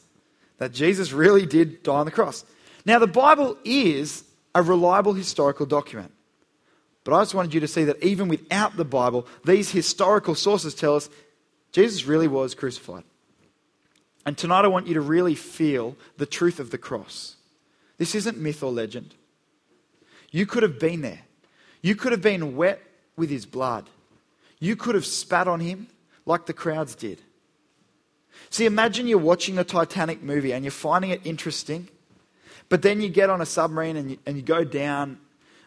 that 0.59 0.73
Jesus 0.73 1.12
really 1.12 1.47
did 1.47 1.82
die 1.82 1.94
on 1.94 2.06
the 2.06 2.12
cross. 2.12 2.44
Now, 2.85 2.99
the 2.99 3.06
Bible 3.06 3.56
is 3.64 4.25
a 4.54 4.62
reliable 4.62 5.14
historical 5.14 5.66
document. 5.66 6.12
But 7.04 7.14
I 7.14 7.23
just 7.23 7.35
wanted 7.35 7.54
you 7.54 7.61
to 7.61 7.68
see 7.68 7.85
that 7.85 8.02
even 8.02 8.28
without 8.28 8.76
the 8.76 8.85
Bible, 8.85 9.26
these 9.44 9.71
historical 9.71 10.35
sources 10.35 10.75
tell 10.75 10.97
us 10.97 11.11
Jesus 11.73 12.06
really 12.06 12.28
was 12.28 12.54
crucified. 12.54 13.04
And 14.25 14.38
tonight 14.38 14.64
I 14.64 14.68
want 14.68 14.87
you 14.87 14.94
to 14.94 15.00
really 15.00 15.35
feel 15.35 15.97
the 16.16 16.26
truth 16.26 16.61
of 16.61 16.71
the 16.71 16.78
cross. 16.78 17.37
This 17.99 18.14
isn't 18.14 18.38
myth 18.38 18.62
or 18.62 18.71
legend. 18.71 19.14
You 20.30 20.47
could 20.47 20.62
have 20.62 20.78
been 20.78 21.00
there. 21.00 21.21
You 21.82 21.97
could 21.97 22.12
have 22.12 22.23
been 22.23 22.56
wet 22.56 22.80
with 23.16 23.30
his 23.30 23.47
blood. 23.47 23.88
You 24.61 24.76
could 24.76 24.94
have 24.94 25.06
spat 25.06 25.49
on 25.49 25.61
him 25.61 25.88
like 26.25 26.47
the 26.47 26.52
crowds 26.52 26.94
did. 26.94 27.21
See, 28.49 28.64
imagine 28.64 29.09
you're 29.09 29.18
watching 29.18 29.56
the 29.56 29.64
Titanic 29.64 30.23
movie 30.23 30.52
and 30.52 30.64
you're 30.64 30.71
finding 30.71 31.11
it 31.11 31.21
interesting, 31.25 31.88
but 32.72 32.80
then 32.80 33.02
you 33.02 33.10
get 33.10 33.28
on 33.28 33.42
a 33.42 33.44
submarine 33.44 33.98
and 33.98 34.12
you, 34.12 34.18
and 34.24 34.34
you 34.34 34.42
go 34.42 34.64
down 34.64 35.18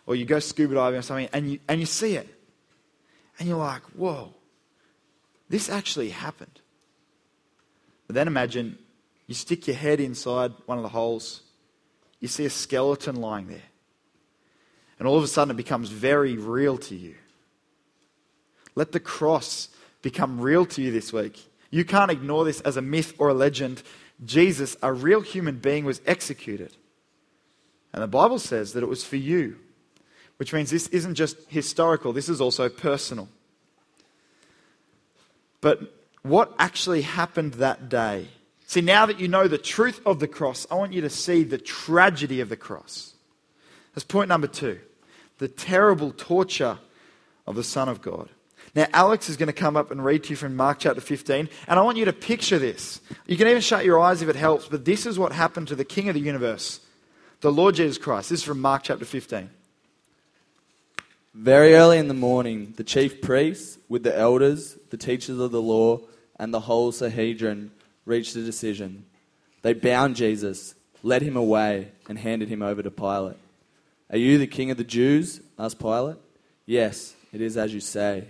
or 0.07 0.15
you 0.15 0.25
go 0.25 0.39
scuba 0.39 0.73
diving 0.73 0.97
or 0.97 1.03
something 1.03 1.29
and 1.33 1.51
you, 1.51 1.59
and 1.67 1.79
you 1.79 1.85
see 1.85 2.15
it. 2.15 2.27
And 3.37 3.47
you're 3.47 3.59
like, 3.59 3.83
whoa, 3.95 4.33
this 5.47 5.69
actually 5.69 6.09
happened. 6.09 6.61
But 8.07 8.15
then 8.15 8.25
imagine 8.25 8.79
you 9.27 9.35
stick 9.35 9.67
your 9.67 9.75
head 9.75 9.99
inside 9.99 10.53
one 10.65 10.79
of 10.79 10.81
the 10.81 10.89
holes, 10.89 11.43
you 12.21 12.27
see 12.27 12.45
a 12.45 12.49
skeleton 12.49 13.17
lying 13.17 13.49
there. 13.49 13.69
And 14.97 15.07
all 15.07 15.15
of 15.15 15.23
a 15.23 15.27
sudden 15.27 15.51
it 15.51 15.57
becomes 15.57 15.89
very 15.89 16.37
real 16.37 16.75
to 16.79 16.95
you. 16.95 17.13
Let 18.73 18.93
the 18.93 18.99
cross 18.99 19.69
become 20.01 20.41
real 20.41 20.65
to 20.65 20.81
you 20.81 20.91
this 20.91 21.13
week. 21.13 21.51
You 21.69 21.85
can't 21.85 22.09
ignore 22.09 22.45
this 22.45 22.61
as 22.61 22.77
a 22.77 22.81
myth 22.81 23.13
or 23.19 23.29
a 23.29 23.35
legend. 23.35 23.83
Jesus, 24.25 24.75
a 24.81 24.91
real 24.91 25.21
human 25.21 25.59
being, 25.59 25.85
was 25.85 26.01
executed. 26.07 26.75
And 27.95 28.03
the 28.03 28.07
Bible 28.07 28.39
says 28.39 28.73
that 28.73 28.83
it 28.83 28.89
was 28.89 29.05
for 29.05 29.15
you, 29.15 29.55
which 30.35 30.51
means 30.51 30.69
this 30.69 30.87
isn't 30.87 31.15
just 31.15 31.37
historical, 31.47 32.11
this 32.11 32.27
is 32.27 32.41
also 32.41 32.67
personal. 32.67 33.29
But 35.61 35.95
what 36.21 36.53
actually 36.59 37.03
happened 37.03 37.53
that 37.53 37.87
day? 37.87 38.27
See, 38.67 38.81
now 38.81 39.05
that 39.05 39.21
you 39.21 39.29
know 39.29 39.47
the 39.47 39.57
truth 39.57 40.01
of 40.05 40.19
the 40.19 40.27
cross, 40.27 40.67
I 40.69 40.75
want 40.75 40.91
you 40.91 40.99
to 41.01 41.09
see 41.09 41.43
the 41.43 41.57
tragedy 41.57 42.41
of 42.41 42.49
the 42.49 42.57
cross. 42.57 43.13
That's 43.93 44.03
point 44.03 44.27
number 44.27 44.47
two 44.47 44.81
the 45.37 45.47
terrible 45.47 46.11
torture 46.11 46.79
of 47.47 47.55
the 47.55 47.63
Son 47.63 47.87
of 47.87 48.01
God. 48.01 48.27
Now, 48.75 48.87
Alex 48.91 49.29
is 49.29 49.37
going 49.37 49.47
to 49.47 49.53
come 49.53 49.77
up 49.77 49.89
and 49.89 50.03
read 50.03 50.25
to 50.25 50.31
you 50.31 50.35
from 50.35 50.57
Mark 50.57 50.79
chapter 50.79 50.99
15, 50.99 51.47
and 51.67 51.79
I 51.79 51.81
want 51.81 51.97
you 51.97 52.05
to 52.05 52.13
picture 52.13 52.59
this. 52.59 52.99
You 53.25 53.37
can 53.37 53.47
even 53.47 53.61
shut 53.61 53.85
your 53.85 53.99
eyes 53.99 54.21
if 54.21 54.27
it 54.27 54.35
helps, 54.35 54.67
but 54.67 54.83
this 54.83 55.05
is 55.05 55.17
what 55.17 55.31
happened 55.31 55.69
to 55.69 55.75
the 55.75 55.85
King 55.85 56.09
of 56.09 56.15
the 56.15 56.19
universe, 56.19 56.81
the 57.45 57.51
Lord 57.51 57.75
Jesus 57.75 57.99
Christ. 57.99 58.31
This 58.31 58.39
is 58.39 58.43
from 58.43 58.59
Mark 58.59 58.81
chapter 58.81 59.05
15. 59.05 59.51
Very 61.35 61.75
early 61.75 61.99
in 61.99 62.07
the 62.07 62.15
morning, 62.15 62.73
the 62.75 62.83
chief 62.83 63.21
priests, 63.21 63.77
with 63.87 64.01
the 64.01 64.17
elders, 64.17 64.79
the 64.89 64.97
teachers 64.97 65.37
of 65.37 65.51
the 65.51 65.61
law, 65.61 65.99
and 66.39 66.51
the 66.51 66.61
whole 66.61 66.91
Sanhedrin, 66.91 67.69
reached 68.03 68.35
a 68.35 68.43
decision. 68.43 69.05
They 69.61 69.73
bound 69.73 70.15
Jesus, 70.15 70.73
led 71.03 71.21
him 71.21 71.37
away, 71.37 71.91
and 72.09 72.17
handed 72.17 72.49
him 72.49 72.63
over 72.63 72.81
to 72.81 72.89
Pilate. 72.89 73.37
Are 74.09 74.17
you 74.17 74.39
the 74.39 74.47
king 74.47 74.71
of 74.71 74.77
the 74.77 74.83
Jews? 74.83 75.39
asked 75.59 75.77
Pilate. 75.77 76.17
Yes, 76.65 77.13
it 77.31 77.41
is 77.41 77.57
as 77.57 77.71
you 77.75 77.79
say. 77.79 78.27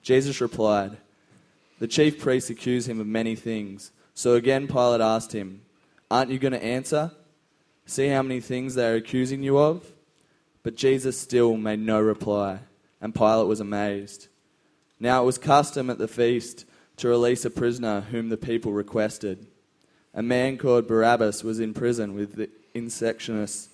Jesus 0.00 0.40
replied, 0.40 0.96
The 1.80 1.86
chief 1.86 2.18
priests 2.18 2.48
accuse 2.48 2.88
him 2.88 2.98
of 2.98 3.06
many 3.06 3.36
things. 3.36 3.92
So 4.14 4.36
again, 4.36 4.68
Pilate 4.68 5.02
asked 5.02 5.34
him, 5.34 5.60
Aren't 6.10 6.30
you 6.30 6.38
going 6.38 6.52
to 6.52 6.64
answer? 6.64 7.10
See 7.86 8.08
how 8.08 8.22
many 8.22 8.40
things 8.40 8.74
they 8.74 8.88
are 8.88 8.96
accusing 8.96 9.42
you 9.42 9.58
of? 9.58 9.92
But 10.62 10.76
Jesus 10.76 11.20
still 11.20 11.56
made 11.56 11.80
no 11.80 12.00
reply, 12.00 12.60
and 13.00 13.14
Pilate 13.14 13.46
was 13.46 13.60
amazed. 13.60 14.28
Now 14.98 15.22
it 15.22 15.26
was 15.26 15.36
custom 15.36 15.90
at 15.90 15.98
the 15.98 16.08
feast 16.08 16.64
to 16.96 17.08
release 17.08 17.44
a 17.44 17.50
prisoner 17.50 18.00
whom 18.00 18.30
the 18.30 18.36
people 18.36 18.72
requested. 18.72 19.46
A 20.14 20.22
man 20.22 20.56
called 20.56 20.88
Barabbas 20.88 21.44
was 21.44 21.60
in 21.60 21.74
prison 21.74 22.14
with 22.14 22.36
the 22.36 22.48
insurrectionists 22.72 23.68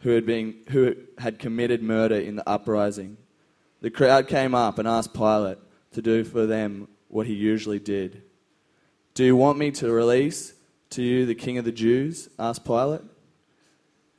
who 0.00 0.10
had, 0.10 0.24
been, 0.24 0.54
who 0.68 0.94
had 1.18 1.38
committed 1.38 1.82
murder 1.82 2.14
in 2.16 2.36
the 2.36 2.48
uprising. 2.48 3.16
The 3.80 3.90
crowd 3.90 4.28
came 4.28 4.54
up 4.54 4.78
and 4.78 4.86
asked 4.86 5.14
Pilate 5.14 5.58
to 5.92 6.02
do 6.02 6.22
for 6.22 6.46
them 6.46 6.88
what 7.08 7.26
he 7.26 7.34
usually 7.34 7.78
did. 7.78 8.22
Do 9.14 9.24
you 9.24 9.34
want 9.34 9.58
me 9.58 9.70
to 9.72 9.90
release 9.90 10.54
to 10.90 11.02
you 11.02 11.26
the 11.26 11.34
king 11.34 11.58
of 11.58 11.64
the 11.64 11.72
Jews? 11.72 12.28
asked 12.38 12.64
Pilate. 12.64 13.02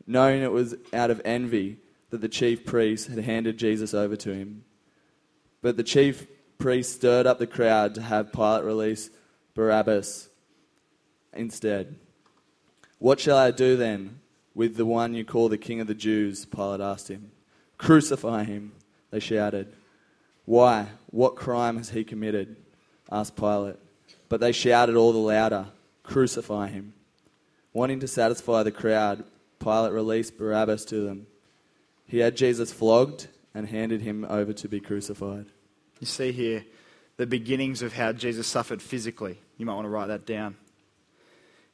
Knowing 0.10 0.42
it 0.42 0.51
was 0.51 0.74
out 0.92 1.12
of 1.12 1.22
envy 1.24 1.78
that 2.10 2.20
the 2.20 2.28
chief 2.28 2.66
priests 2.66 3.06
had 3.06 3.24
handed 3.24 3.60
Jesus 3.60 3.94
over 3.94 4.16
to 4.16 4.34
him. 4.34 4.63
But 5.62 5.78
the 5.78 5.84
chief 5.84 6.25
priests 6.58 6.96
stirred 6.96 7.28
up 7.28 7.38
the 7.38 7.46
crowd 7.46 7.94
to 7.94 8.01
have 8.01 8.34
Pilate 8.34 8.63
release 8.63 9.12
Barabbas 9.54 10.30
instead. 11.32 11.96
What 12.98 13.20
shall 13.20 13.38
I 13.38 13.51
do 13.51 13.78
then? 13.78 14.20
with 14.56 14.78
the 14.78 14.86
one 14.86 15.13
you 15.13 15.24
call 15.24 15.48
the 15.48 15.60
King 15.60 15.80
of 15.80 15.86
the 15.86 15.94
Jews? 15.94 16.44
Pilate 16.44 16.82
asked 16.82 17.08
him. 17.08 17.32
Crucify 17.78 18.46
him, 18.46 18.72
they 19.12 19.20
shouted. 19.20 19.72
Why? 20.46 20.88
What 21.12 21.36
crime 21.36 21.78
has 21.78 21.92
he 21.92 22.04
committed? 22.04 22.56
asked 23.12 23.36
Pilate. 23.36 23.75
But 24.28 24.39
they 24.39 24.54
shouted 24.54 24.96
all 24.96 25.13
the 25.13 25.20
louder, 25.20 25.68
Crucify 26.01 26.70
him. 26.70 26.94
Wanting 27.74 28.00
to 28.00 28.08
satisfy 28.08 28.63
the 28.63 28.72
crowd, 28.72 29.24
Pilate 29.60 29.92
released 29.92 30.38
Barabbas 30.38 30.86
to 30.86 31.06
them. 31.06 31.28
He 32.08 32.20
had 32.20 32.36
Jesus 32.36 32.72
flogged 32.72 33.28
and 33.54 33.68
handed 33.68 34.01
him 34.01 34.25
over 34.30 34.54
to 34.54 34.68
be 34.68 34.80
crucified. 34.80 35.46
You 36.00 36.08
see 36.08 36.32
here 36.32 36.66
the 37.18 37.28
beginnings 37.28 37.82
of 37.82 37.94
how 37.94 38.13
Jesus 38.13 38.48
suffered 38.48 38.82
physically. 38.82 39.38
You 39.58 39.66
might 39.66 39.75
want 39.75 39.86
to 39.86 39.89
write 39.89 40.08
that 40.08 40.25
down. 40.25 40.56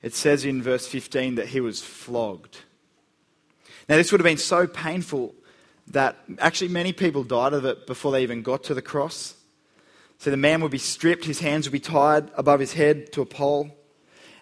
It 0.01 0.13
says 0.13 0.45
in 0.45 0.61
verse 0.61 0.87
15 0.87 1.35
that 1.35 1.47
he 1.47 1.59
was 1.59 1.81
flogged. 1.81 2.57
Now, 3.87 3.97
this 3.97 4.11
would 4.11 4.19
have 4.19 4.25
been 4.25 4.37
so 4.37 4.67
painful 4.67 5.35
that 5.87 6.17
actually 6.39 6.69
many 6.69 6.93
people 6.93 7.23
died 7.23 7.53
of 7.53 7.65
it 7.65 7.85
before 7.85 8.11
they 8.11 8.23
even 8.23 8.41
got 8.41 8.63
to 8.65 8.73
the 8.73 8.81
cross. 8.81 9.35
So 10.17 10.31
the 10.31 10.37
man 10.37 10.61
would 10.61 10.71
be 10.71 10.77
stripped, 10.77 11.25
his 11.25 11.39
hands 11.39 11.67
would 11.67 11.73
be 11.73 11.79
tied 11.79 12.31
above 12.35 12.59
his 12.59 12.73
head 12.73 13.11
to 13.13 13.21
a 13.21 13.25
pole, 13.25 13.69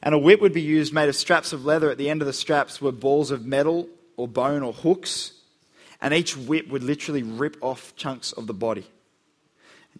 and 0.04 0.14
a 0.14 0.20
whip 0.20 0.40
would 0.42 0.54
be 0.54 0.62
used 0.62 0.94
made 0.94 1.10
of 1.10 1.16
straps 1.16 1.52
of 1.52 1.66
leather. 1.66 1.90
At 1.90 1.98
the 1.98 2.10
end 2.10 2.22
of 2.22 2.28
the 2.28 2.34
straps 2.34 2.80
were 2.80 2.92
balls 2.92 3.32
of 3.32 3.44
metal 3.44 3.90
or 4.16 4.28
bone 4.28 4.62
or 4.62 4.74
hooks, 4.74 5.32
and 6.00 6.14
each 6.14 6.38
whip 6.38 6.68
would 6.68 6.84
literally 6.84 7.24
rip 7.24 7.58
off 7.62 7.96
chunks 7.96 8.32
of 8.34 8.46
the 8.46 8.54
body. 8.54 8.86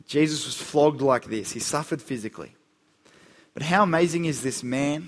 Jesus 0.08 0.46
was 0.46 0.56
flogged 0.56 1.02
like 1.02 1.26
this, 1.26 1.54
he 1.54 1.60
suffered 1.60 2.02
physically. 2.02 2.54
But 3.56 3.64
how 3.64 3.82
amazing 3.82 4.26
is 4.26 4.44
this 4.44 4.62
man? 4.62 5.08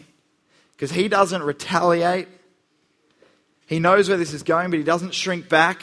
because 0.76 0.92
he 0.92 1.08
doesn't 1.08 1.44
retaliate. 1.44 2.28
He 3.68 3.80
knows 3.80 4.10
where 4.10 4.18
this 4.18 4.34
is 4.34 4.44
going, 4.44 4.70
but 4.70 4.78
he 4.78 4.84
doesn't 4.84 5.14
shrink 5.14 5.50
back. 5.50 5.82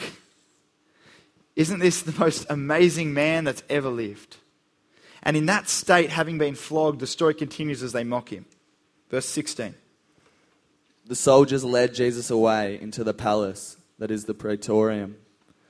Isn't 1.55 1.79
this 1.79 2.01
the 2.01 2.17
most 2.19 2.45
amazing 2.49 3.13
man 3.13 3.43
that's 3.43 3.63
ever 3.69 3.89
lived? 3.89 4.37
And 5.23 5.35
in 5.37 5.45
that 5.47 5.69
state, 5.69 6.09
having 6.09 6.37
been 6.37 6.55
flogged, 6.55 6.99
the 6.99 7.07
story 7.07 7.33
continues 7.33 7.81
as 7.81 7.91
they 7.91 8.03
mock 8.03 8.29
him. 8.29 8.45
Verse 9.13 9.27
16. 9.27 9.75
The 11.05 11.15
soldiers 11.15 11.63
led 11.63 11.93
Jesus 11.93 12.31
away 12.31 12.79
into 12.81 13.03
the 13.03 13.13
palace, 13.13 13.77
that 13.99 14.09
is 14.09 14.25
the 14.25 14.33
praetorium, 14.33 15.17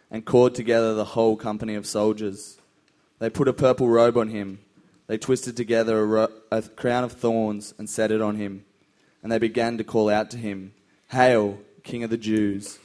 and 0.10 0.24
called 0.24 0.56
together 0.56 0.94
the 0.94 1.04
whole 1.04 1.36
company 1.36 1.76
of 1.76 1.86
soldiers. 1.86 2.58
They 3.20 3.30
put 3.30 3.50
a 3.50 3.52
purple 3.52 3.90
robe 3.90 4.18
on 4.18 4.30
him. 4.30 4.60
They 5.08 5.18
twisted 5.18 5.58
together 5.58 6.00
a, 6.00 6.06
ro- 6.06 6.32
a 6.54 6.62
crown 6.62 7.04
of 7.04 7.12
thorns 7.12 7.74
and 7.78 7.90
set 7.90 8.12
it 8.12 8.22
on 8.22 8.38
him. 8.38 8.64
And 9.22 9.30
they 9.30 9.40
began 9.40 9.78
to 9.78 9.84
call 9.84 10.10
out 10.10 10.32
to 10.32 10.38
him, 10.38 10.74
Hail, 11.12 11.60
King 11.84 12.06
of 12.06 12.12
the 12.12 12.18
Jews! 12.18 12.80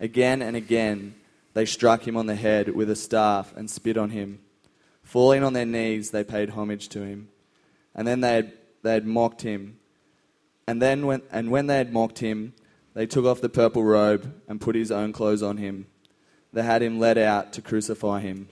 Again 0.00 0.40
and 0.40 0.56
again 0.56 1.16
they 1.52 1.66
struck 1.66 2.08
him 2.08 2.16
on 2.16 2.24
the 2.24 2.34
head 2.34 2.74
with 2.74 2.88
a 2.88 2.96
staff 2.96 3.54
and 3.54 3.70
spit 3.70 3.98
on 3.98 4.08
him. 4.08 4.38
Falling 5.02 5.44
on 5.44 5.52
their 5.52 5.66
knees, 5.66 6.12
they 6.12 6.24
paid 6.24 6.48
homage 6.48 6.88
to 6.88 7.02
him. 7.02 7.28
And 7.94 8.08
then 8.08 8.22
they 8.22 8.36
had, 8.36 8.52
they 8.82 8.94
had 8.94 9.04
mocked 9.04 9.42
him. 9.42 9.74
And 10.68 10.82
then 10.82 11.06
when, 11.06 11.22
and 11.32 11.50
when 11.50 11.66
they 11.66 11.78
had 11.78 11.94
mocked 11.94 12.18
him, 12.18 12.52
they 12.92 13.06
took 13.06 13.24
off 13.24 13.40
the 13.40 13.48
purple 13.48 13.82
robe 13.82 14.34
and 14.46 14.60
put 14.60 14.74
his 14.74 14.90
own 14.90 15.14
clothes 15.14 15.42
on 15.42 15.56
him. 15.56 15.86
They 16.52 16.62
had 16.62 16.82
him 16.82 16.98
led 16.98 17.16
out 17.16 17.54
to 17.54 17.62
crucify 17.62 18.20
him. 18.20 18.50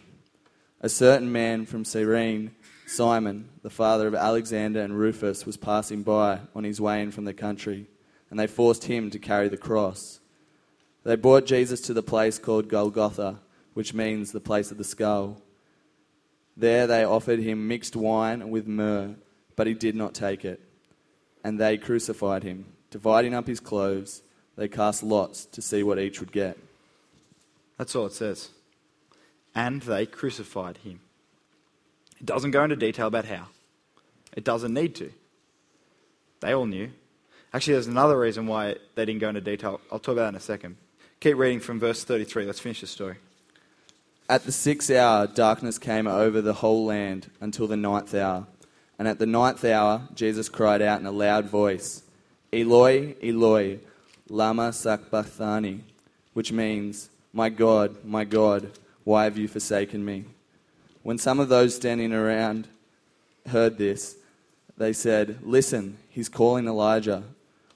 A 0.80 0.88
certain 0.88 1.30
man 1.30 1.66
from 1.66 1.85
Cyrene, 1.85 2.52
Simon, 2.87 3.50
the 3.61 3.68
father 3.68 4.06
of 4.06 4.14
Alexander 4.14 4.80
and 4.80 4.99
Rufus, 4.99 5.44
was 5.44 5.58
passing 5.58 6.02
by 6.02 6.40
on 6.54 6.64
his 6.64 6.80
way 6.80 7.02
in 7.02 7.12
from 7.12 7.26
the 7.26 7.35
country, 7.35 7.87
and 8.30 8.40
they 8.40 8.46
forced 8.46 8.85
him 8.85 9.11
to 9.11 9.18
carry 9.18 9.50
the 9.50 9.58
cross. 9.58 10.20
They 11.04 11.16
brought 11.16 11.44
Jesus 11.44 11.82
to 11.82 11.92
the 11.92 12.02
place 12.02 12.38
called 12.38 12.70
Golgotha, 12.70 13.40
which 13.75 13.92
means 13.92 14.32
the 14.32 14.40
place 14.40 14.70
of 14.70 14.78
the 14.78 14.85
skull. 14.85 15.42
There 16.56 16.87
they 16.87 17.04
offered 17.04 17.40
him 17.40 17.68
mixed 17.68 17.94
wine 17.94 18.49
with 18.49 18.66
myrrh, 18.66 19.16
but 19.54 19.66
he 19.66 19.75
did 19.75 19.94
not 19.94 20.14
take 20.14 20.46
it. 20.46 20.62
And 21.47 21.61
they 21.61 21.79
crucified 21.79 22.43
him. 22.43 22.65
Dividing 22.91 23.33
up 23.33 23.47
his 23.47 23.61
clothes, 23.61 24.23
they 24.57 24.67
cast 24.67 25.05
lots 25.05 25.45
to 25.45 25.62
see 25.62 25.85
what 25.85 25.97
each 25.97 26.19
would 26.19 26.33
get. 26.33 26.59
That's 27.79 27.95
all 27.95 28.07
it 28.07 28.15
says. 28.15 28.50
And 29.55 29.81
they 29.83 30.07
crucified 30.07 30.79
him. 30.79 30.99
It 32.19 32.26
doesn't 32.26 32.50
go 32.50 32.65
into 32.65 32.75
detail 32.75 33.07
about 33.07 33.26
how. 33.26 33.47
It 34.37 34.43
doesn't 34.43 34.75
need 34.75 34.97
to. 34.97 35.12
They 36.41 36.53
all 36.53 36.67
knew. 36.67 36.91
Actually, 37.55 37.75
there's 37.75 37.87
another 37.87 38.19
reason 38.19 38.49
why 38.49 38.75
they 38.97 39.05
didn't 39.05 39.21
go 39.21 39.29
into 39.29 39.41
detail. 39.41 39.81
I'll 39.93 40.00
talk 40.00 40.15
about 40.15 40.23
that 40.23 40.29
in 40.31 40.35
a 40.35 40.41
second. 40.41 40.76
Keep 41.21 41.37
reading 41.37 41.61
from 41.61 41.79
verse 41.79 42.03
33. 42.03 42.45
Let's 42.45 42.59
finish 42.59 42.81
the 42.81 42.88
story. 42.88 43.19
At 44.29 44.43
the 44.43 44.50
sixth 44.50 44.91
hour, 44.91 45.29
darkness 45.29 45.79
came 45.79 46.09
over 46.09 46.41
the 46.41 46.55
whole 46.55 46.85
land 46.87 47.31
until 47.41 47.69
the 47.69 47.76
ninth 47.76 48.12
hour. 48.17 48.49
And 48.99 49.07
at 49.07 49.19
the 49.19 49.26
ninth 49.26 49.65
hour, 49.65 50.09
Jesus 50.15 50.49
cried 50.49 50.81
out 50.83 51.00
in 51.00 51.07
a 51.07 51.11
loud 51.11 51.47
voice, 51.47 52.03
Eloi, 52.53 53.15
Eloi, 53.23 53.79
lama 54.29 54.73
sabachthani, 54.73 55.81
which 56.33 56.53
means, 56.53 57.11
My 57.33 57.49
God, 57.49 58.05
my 58.05 58.25
God, 58.25 58.71
why 59.05 59.25
have 59.25 59.37
you 59.37 59.49
forsaken 59.49 60.05
me? 60.05 60.25
When 61.03 61.19
some 61.19 61.38
of 61.38 61.49
those 61.49 61.75
standing 61.76 62.12
around 62.12 62.67
heard 63.47 63.79
this, 63.79 64.17
they 64.76 64.93
said, 64.93 65.38
Listen, 65.43 65.99
he's 66.09 66.29
calling 66.29 66.67
Elijah. 66.67 67.23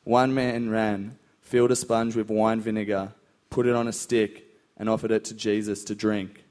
One 0.05 0.35
man 0.35 0.71
ran, 0.71 1.19
filled 1.43 1.71
a 1.71 1.77
sponge 1.77 2.17
with 2.17 2.29
wine 2.29 2.61
vinegar, 2.61 3.12
put 3.50 3.67
it 3.67 3.75
on 3.77 3.89
a 3.89 3.93
stick, 3.93 4.47
and 4.77 4.89
offered 4.89 5.11
it 5.11 5.25
to 5.27 5.35
Jesus 5.35 5.85
to 5.85 5.95
drink. 5.95 6.43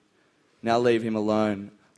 Now 0.61 0.79
leave 0.79 1.01
him 1.01 1.15
alone. 1.15 1.71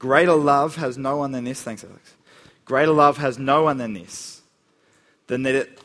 Greater 0.00 0.34
love 0.34 0.76
has 0.76 0.98
no 0.98 1.18
one 1.18 1.30
than 1.30 1.44
this. 1.44 1.62
Thanks, 1.62 1.84
Alex. 1.84 2.14
Greater 2.64 2.90
love 2.90 3.18
has 3.18 3.38
no 3.38 3.64
one 3.64 3.76
than 3.76 3.92
this, 3.92 4.40
than 5.26 5.42
that 5.42 5.54
it, 5.54 5.80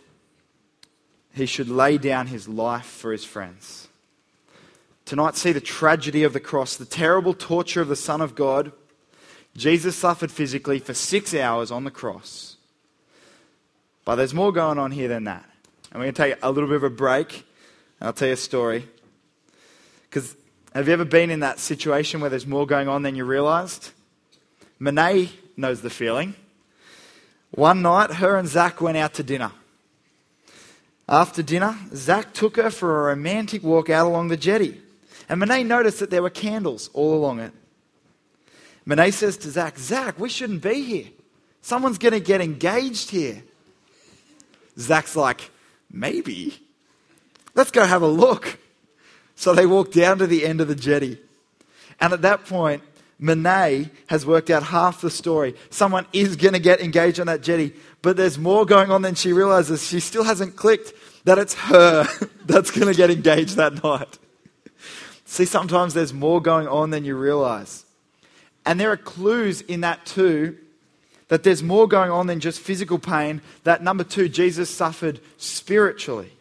he 1.34 1.46
should 1.46 1.70
lay 1.70 1.98
down 1.98 2.28
his 2.28 2.48
life 2.48 2.86
for 2.86 3.12
his 3.12 3.26
friends. 3.26 3.90
Tonight, 5.04 5.36
see 5.36 5.52
the 5.52 5.62
tragedy 5.62 6.24
of 6.24 6.34
the 6.34 6.40
cross, 6.40 6.78
the 6.78 6.86
terrible 6.86 7.34
torture 7.34 7.82
of 7.82 7.90
the 7.90 7.96
Son 7.96 8.22
of 8.22 8.36
God. 8.36 8.72
Jesus 9.56 9.96
suffered 9.96 10.32
physically 10.32 10.80
for 10.80 10.94
six 10.94 11.34
hours 11.36 11.70
on 11.70 11.84
the 11.84 11.92
cross. 11.92 12.56
But 14.06 14.16
there's 14.16 14.34
more 14.34 14.54
going 14.54 14.78
on 14.80 14.92
here 14.92 15.08
than 15.08 15.26
that. 15.26 15.44
And 15.92 16.00
we're 16.00 16.06
going 16.06 16.14
to 16.14 16.22
take 16.22 16.38
a 16.42 16.52
little 16.52 16.70
bit 16.70 16.78
of 16.78 16.84
a 16.84 16.90
break, 16.90 17.46
and 18.00 18.08
I'll 18.08 18.14
tell 18.14 18.30
you 18.30 18.36
a 18.36 18.38
story. 18.38 18.88
Because 20.10 20.36
have 20.74 20.88
you 20.88 20.94
ever 20.94 21.06
been 21.06 21.30
in 21.30 21.42
that 21.42 21.60
situation 21.60 22.22
where 22.22 22.30
there's 22.30 22.48
more 22.48 22.66
going 22.66 22.88
on 22.88 23.02
than 23.02 23.16
you 23.16 23.26
realized? 23.26 23.92
Monet 24.80 25.30
knows 25.58 25.82
the 25.82 25.90
feeling. 25.90 26.36
One 27.52 27.82
night, 27.82 28.12
her 28.12 28.38
and 28.38 28.48
Zach 28.48 28.82
went 28.82 28.98
out 28.98 29.14
to 29.16 29.24
dinner. 29.24 29.52
After 31.08 31.44
dinner, 31.44 31.78
Zach 31.94 32.34
took 32.34 32.58
her 32.58 32.70
for 32.70 33.02
a 33.02 33.16
romantic 33.16 33.64
walk 33.64 33.90
out 33.90 34.08
along 34.08 34.28
the 34.28 34.38
jetty. 34.38 34.82
And 35.30 35.40
Monet 35.40 35.64
noticed 35.64 36.00
that 36.00 36.10
there 36.10 36.22
were 36.22 36.30
candles 36.30 36.90
all 36.94 37.16
along 37.16 37.40
it. 37.40 37.54
Monet 38.86 39.12
says 39.12 39.38
to 39.38 39.50
Zach, 39.50 39.78
Zach, 39.78 40.20
we 40.20 40.30
shouldn't 40.30 40.62
be 40.62 40.84
here. 40.84 41.08
Someone's 41.62 41.98
going 41.98 42.14
to 42.14 42.20
get 42.20 42.42
engaged 42.42 43.10
here. 43.10 43.42
Zach's 44.78 45.16
like, 45.16 45.50
maybe. 45.90 46.60
Let's 47.56 47.72
go 47.72 47.86
have 47.86 48.02
a 48.02 48.08
look. 48.08 48.60
So 49.36 49.54
they 49.54 49.66
walk 49.66 49.92
down 49.92 50.20
to 50.20 50.28
the 50.28 50.46
end 50.46 50.62
of 50.62 50.68
the 50.68 50.76
jetty. 50.76 51.18
And 52.00 52.14
at 52.14 52.22
that 52.22 52.46
point, 52.46 52.84
Monet 53.18 53.90
has 54.08 54.26
worked 54.26 54.50
out 54.50 54.64
half 54.64 55.02
the 55.02 55.10
story. 55.10 55.56
Someone 55.70 56.06
is 56.12 56.36
going 56.36 56.54
to 56.54 56.60
get 56.60 56.82
engaged 56.82 57.20
on 57.20 57.28
that 57.28 57.42
jetty, 57.42 57.74
but 58.02 58.18
there's 58.18 58.38
more 58.38 58.66
going 58.66 58.92
on 58.92 59.02
than 59.02 59.16
she 59.16 59.32
realizes. 59.32 59.86
She 59.88 60.00
still 60.00 60.24
hasn't 60.24 60.56
clicked 60.56 60.94
that 61.24 61.38
it's 61.38 61.54
her 61.54 62.08
that's 62.46 62.72
going 62.72 62.88
to 62.88 62.94
get 62.94 63.10
engaged 63.10 63.56
that 63.56 63.84
night. 63.84 64.18
See, 65.26 65.46
sometimes 65.46 65.94
there's 65.94 66.14
more 66.14 66.42
going 66.42 66.68
on 66.68 66.92
than 66.92 67.06
you 67.06 67.18
realize. 67.18 67.86
And 68.66 68.80
there 68.80 68.92
are 68.92 68.98
clues 68.98 69.62
in 69.62 69.82
that 69.82 70.06
too 70.06 70.58
that 71.28 71.44
there's 71.44 71.64
more 71.64 71.88
going 71.88 72.12
on 72.12 72.28
than 72.28 72.40
just 72.40 72.60
physical 72.60 73.00
pain. 73.00 73.42
That 73.64 73.82
number 73.82 74.04
two, 74.04 74.30
Jesus 74.30 74.70
suffered 74.70 75.20
spiritually. 75.38 76.32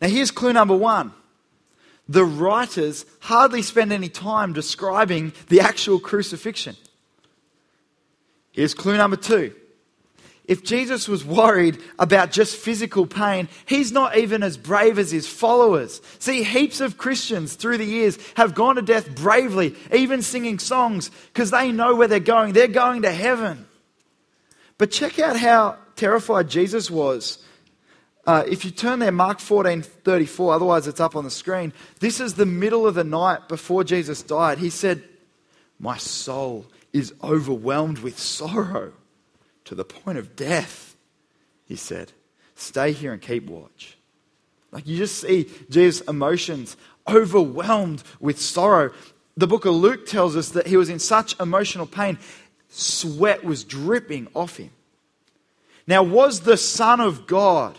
Now, 0.00 0.08
here's 0.08 0.30
clue 0.30 0.52
number 0.52 0.76
one 0.76 1.12
the 2.08 2.24
writers 2.24 3.06
hardly 3.20 3.62
spend 3.62 3.92
any 3.92 4.08
time 4.08 4.52
describing 4.52 5.32
the 5.48 5.60
actual 5.60 5.98
crucifixion. 5.98 6.76
Here's 8.52 8.74
clue 8.74 8.96
number 8.96 9.16
two. 9.16 9.54
If 10.46 10.62
Jesus 10.62 11.08
was 11.08 11.24
worried 11.24 11.78
about 11.98 12.30
just 12.30 12.56
physical 12.56 13.06
pain, 13.06 13.48
he's 13.64 13.92
not 13.92 14.18
even 14.18 14.42
as 14.42 14.58
brave 14.58 14.98
as 14.98 15.10
his 15.10 15.26
followers. 15.26 16.02
See, 16.18 16.42
heaps 16.42 16.82
of 16.82 16.98
Christians 16.98 17.54
through 17.54 17.78
the 17.78 17.86
years 17.86 18.18
have 18.34 18.54
gone 18.54 18.76
to 18.76 18.82
death 18.82 19.14
bravely, 19.14 19.74
even 19.90 20.20
singing 20.20 20.58
songs, 20.58 21.10
because 21.32 21.50
they 21.50 21.72
know 21.72 21.94
where 21.94 22.08
they're 22.08 22.20
going. 22.20 22.52
They're 22.52 22.68
going 22.68 23.02
to 23.02 23.12
heaven. 23.12 23.66
But 24.76 24.90
check 24.90 25.18
out 25.18 25.38
how 25.38 25.78
terrified 25.96 26.50
Jesus 26.50 26.90
was 26.90 27.42
uh, 28.26 28.44
if 28.48 28.64
you 28.64 28.70
turn 28.70 29.00
there, 29.00 29.12
Mark 29.12 29.38
14 29.38 29.82
34, 29.82 30.54
otherwise 30.54 30.86
it's 30.86 31.00
up 31.00 31.14
on 31.14 31.24
the 31.24 31.30
screen. 31.30 31.72
This 32.00 32.20
is 32.20 32.34
the 32.34 32.46
middle 32.46 32.86
of 32.86 32.94
the 32.94 33.04
night 33.04 33.48
before 33.48 33.84
Jesus 33.84 34.22
died. 34.22 34.58
He 34.58 34.70
said, 34.70 35.04
My 35.78 35.98
soul 35.98 36.66
is 36.92 37.12
overwhelmed 37.22 37.98
with 37.98 38.18
sorrow 38.18 38.92
to 39.64 39.74
the 39.74 39.84
point 39.84 40.18
of 40.18 40.36
death. 40.36 40.96
He 41.66 41.76
said, 41.76 42.12
Stay 42.54 42.92
here 42.92 43.12
and 43.12 43.20
keep 43.20 43.48
watch. 43.48 43.98
Like 44.72 44.86
you 44.86 44.96
just 44.96 45.20
see 45.20 45.50
Jesus' 45.68 46.06
emotions 46.08 46.76
overwhelmed 47.06 48.02
with 48.20 48.40
sorrow. 48.40 48.92
The 49.36 49.46
book 49.46 49.66
of 49.66 49.74
Luke 49.74 50.06
tells 50.06 50.36
us 50.36 50.50
that 50.50 50.66
he 50.66 50.76
was 50.76 50.88
in 50.88 50.98
such 50.98 51.38
emotional 51.40 51.86
pain, 51.86 52.18
sweat 52.68 53.44
was 53.44 53.64
dripping 53.64 54.28
off 54.34 54.56
him. 54.56 54.70
Now, 55.86 56.02
was 56.02 56.40
the 56.40 56.56
Son 56.56 57.00
of 57.00 57.26
God 57.26 57.78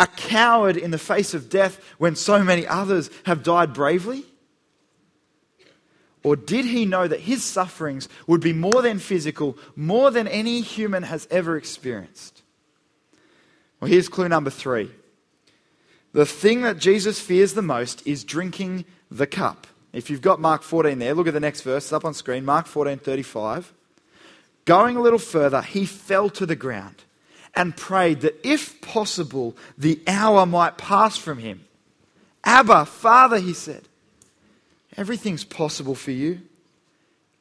a 0.00 0.06
coward 0.06 0.78
in 0.78 0.90
the 0.90 0.98
face 0.98 1.34
of 1.34 1.50
death 1.50 1.78
when 1.98 2.16
so 2.16 2.42
many 2.42 2.66
others 2.66 3.10
have 3.26 3.42
died 3.42 3.74
bravely? 3.74 4.24
Or 6.22 6.36
did 6.36 6.64
he 6.64 6.86
know 6.86 7.06
that 7.06 7.20
his 7.20 7.44
sufferings 7.44 8.08
would 8.26 8.40
be 8.40 8.54
more 8.54 8.80
than 8.80 8.98
physical, 8.98 9.58
more 9.76 10.10
than 10.10 10.26
any 10.26 10.62
human 10.62 11.02
has 11.02 11.28
ever 11.30 11.56
experienced? 11.56 12.42
Well, 13.78 13.90
here's 13.90 14.08
clue 14.08 14.28
number 14.28 14.50
three. 14.50 14.90
The 16.12 16.26
thing 16.26 16.62
that 16.62 16.78
Jesus 16.78 17.20
fears 17.20 17.52
the 17.52 17.62
most 17.62 18.06
is 18.06 18.24
drinking 18.24 18.86
the 19.10 19.26
cup. 19.26 19.66
If 19.92 20.08
you've 20.08 20.22
got 20.22 20.40
Mark 20.40 20.62
14 20.62 20.98
there, 20.98 21.14
look 21.14 21.28
at 21.28 21.34
the 21.34 21.40
next 21.40 21.60
verse, 21.60 21.84
it's 21.84 21.92
up 21.92 22.06
on 22.06 22.14
screen, 22.14 22.44
Mark 22.44 22.66
14, 22.66 22.98
35. 22.98 23.72
Going 24.64 24.96
a 24.96 25.02
little 25.02 25.18
further, 25.18 25.60
he 25.60 25.84
fell 25.84 26.30
to 26.30 26.46
the 26.46 26.56
ground 26.56 27.04
and 27.54 27.76
prayed 27.76 28.20
that 28.20 28.38
if 28.46 28.80
possible, 28.80 29.56
the 29.76 30.00
hour 30.06 30.46
might 30.46 30.78
pass 30.78 31.16
from 31.16 31.38
him. 31.38 31.64
Abba, 32.44 32.86
Father, 32.86 33.38
he 33.38 33.52
said, 33.52 33.82
everything's 34.96 35.44
possible 35.44 35.94
for 35.94 36.10
you. 36.10 36.40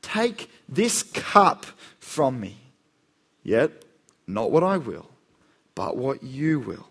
Take 0.02 0.50
this 0.68 1.04
cup 1.04 1.66
from 2.00 2.40
me. 2.40 2.58
Yet, 3.44 3.72
not 4.28 4.52
what 4.52 4.64
I 4.64 4.78
will, 4.78 5.10
but 5.76 5.98
what 5.98 6.24
you 6.24 6.60
will. 6.60 6.88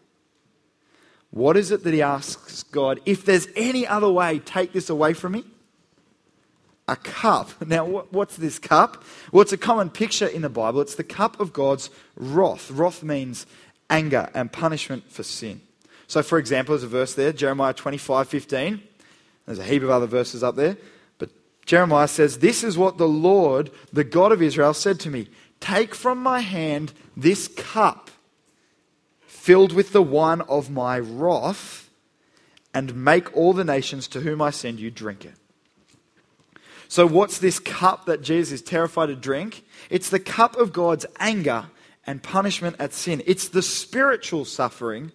What 1.31 1.57
is 1.57 1.71
it 1.71 1.85
that 1.85 1.93
he 1.93 2.03
asks 2.03 2.63
God? 2.63 3.01
If 3.05 3.25
there's 3.25 3.49
any 3.55 3.87
other 3.87 4.11
way, 4.11 4.39
take 4.39 4.73
this 4.73 4.89
away 4.89 5.13
from 5.13 5.33
me 5.33 5.45
a 6.89 6.97
cup. 6.97 7.51
Now, 7.67 7.85
what's 7.85 8.37
this 8.37 8.59
cup? 8.59 9.05
Well, 9.31 9.43
it's 9.43 9.53
a 9.53 9.59
common 9.59 9.91
picture 9.91 10.27
in 10.27 10.43
the 10.43 10.49
Bible. 10.49 10.81
It's 10.81 10.95
the 10.95 11.05
cup 11.05 11.39
of 11.39 11.53
God's 11.53 11.91
wrath. 12.17 12.71
Wrath 12.71 13.03
means 13.03 13.47
anger 13.91 14.31
and 14.35 14.51
punishment 14.51 15.11
for 15.11 15.23
sin. 15.23 15.61
So, 16.07 16.23
for 16.23 16.39
example, 16.39 16.75
there's 16.75 16.83
a 16.83 16.89
verse 16.89 17.15
there, 17.15 17.33
Jeremiah 17.33 17.75
25 17.75 18.29
15. 18.29 18.83
There's 19.47 19.59
a 19.59 19.65
heap 19.65 19.83
of 19.83 19.91
other 19.91 20.07
verses 20.07 20.43
up 20.43 20.57
there. 20.57 20.77
But 21.19 21.31
Jeremiah 21.67 22.09
says, 22.09 22.39
This 22.39 22.65
is 22.65 22.79
what 22.79 22.99
the 22.99 23.09
Lord, 23.09 23.71
the 23.93 24.05
God 24.05 24.33
of 24.33 24.43
Israel, 24.43 24.75
said 24.75 24.99
to 25.01 25.11
me 25.11 25.29
Take 25.61 25.95
from 25.95 26.19
my 26.19 26.41
hand 26.41 26.93
this 27.17 27.49
cup 27.49 28.11
filled 29.27 29.73
with 29.73 29.93
the 29.93 30.03
wine 30.03 30.43
of 30.43 30.69
my 30.69 30.99
wrath, 30.99 31.91
and 32.75 32.95
make 32.95 33.35
all 33.35 33.55
the 33.55 33.65
nations 33.65 34.07
to 34.07 34.21
whom 34.21 34.43
I 34.43 34.51
send 34.51 34.79
you 34.79 34.91
drink 34.91 35.25
it. 35.25 35.35
So, 36.89 37.07
what's 37.07 37.39
this 37.39 37.59
cup 37.59 38.07
that 38.07 38.23
Jesus 38.23 38.55
is 38.55 38.63
terrified 38.63 39.07
to 39.07 39.15
drink? 39.15 39.63
It's 39.91 40.09
the 40.09 40.19
cup 40.19 40.57
of 40.57 40.73
God's 40.73 41.05
anger 41.19 41.67
and 42.07 42.23
punishment 42.23 42.77
at 42.79 42.95
sin. 42.95 43.23
It's 43.27 43.49
the 43.49 43.63
spiritual 43.63 44.47
suffering 44.47 45.13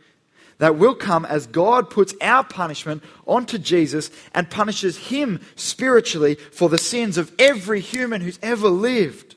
that 0.60 0.78
will 0.78 0.94
come 0.94 1.26
as 1.26 1.48
God 1.48 1.90
puts 1.90 2.14
our 2.22 2.44
punishment 2.44 3.04
onto 3.26 3.58
Jesus 3.58 4.12
and 4.36 4.50
punishes 4.50 4.98
him 4.98 5.42
spiritually 5.56 6.36
for 6.36 6.70
the 6.70 6.78
sins 6.78 7.18
of 7.18 7.34
every 7.40 7.80
human 7.80 8.22
who's 8.22 8.40
ever 8.44 8.70
lived. 8.70 9.36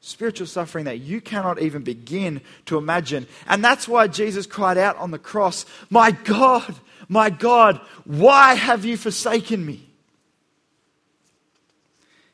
Spiritual 0.00 0.48
suffering 0.48 0.84
that 0.86 0.98
you 0.98 1.20
cannot 1.20 1.60
even 1.60 1.82
begin 1.82 2.40
to 2.66 2.76
imagine. 2.76 3.28
And 3.46 3.64
that's 3.64 3.86
why 3.86 4.08
Jesus 4.08 4.46
cried 4.46 4.78
out 4.78 4.96
on 4.96 5.12
the 5.12 5.18
cross, 5.18 5.64
My 5.90 6.10
God, 6.10 6.74
my 7.08 7.30
God, 7.30 7.80
why 8.04 8.54
have 8.54 8.84
you 8.84 8.96
forsaken 8.96 9.64
me? 9.64 9.87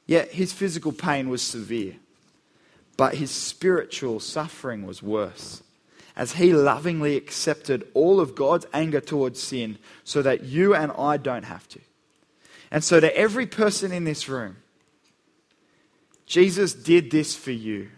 Yet 0.06 0.32
his 0.32 0.52
physical 0.52 0.92
pain 0.92 1.28
was 1.28 1.42
severe, 1.42 1.96
but 2.96 3.14
his 3.14 3.30
spiritual 3.30 4.20
suffering 4.20 4.86
was 4.86 5.02
worse. 5.02 5.62
As 6.16 6.34
he 6.34 6.52
lovingly 6.52 7.16
accepted 7.16 7.88
all 7.92 8.20
of 8.20 8.36
God's 8.36 8.66
anger 8.72 9.00
towards 9.00 9.42
sin 9.42 9.78
so 10.04 10.22
that 10.22 10.44
you 10.44 10.74
and 10.74 10.92
I 10.92 11.16
don't 11.16 11.44
have 11.44 11.68
to. 11.70 11.80
And 12.70 12.84
so, 12.84 13.00
to 13.00 13.16
every 13.16 13.46
person 13.46 13.90
in 13.90 14.04
this 14.04 14.28
room, 14.28 14.56
Jesus 16.26 16.72
did 16.72 17.10
this 17.10 17.34
for 17.34 17.50
you. 17.50 17.90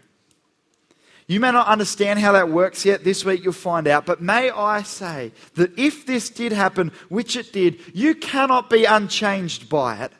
You 1.27 1.41
may 1.41 1.51
not 1.51 1.67
understand 1.67 2.19
how 2.19 2.31
that 2.31 2.49
works 2.49 2.85
yet. 2.85 3.03
This 3.03 3.25
week 3.25 3.43
you'll 3.43 3.53
find 3.53 3.87
out. 3.87 4.05
But 4.05 4.21
may 4.21 4.49
I 4.49 4.81
say 4.83 5.33
that 5.55 5.77
if 5.77 6.05
this 6.05 6.29
did 6.29 6.53
happen, 6.53 6.91
which 7.09 7.35
it 7.35 7.51
did, 7.51 7.79
you 7.93 8.15
cannot 8.15 8.69
be 8.69 8.85
unchanged 8.85 9.67
by 9.67 9.97
it. 9.97 10.13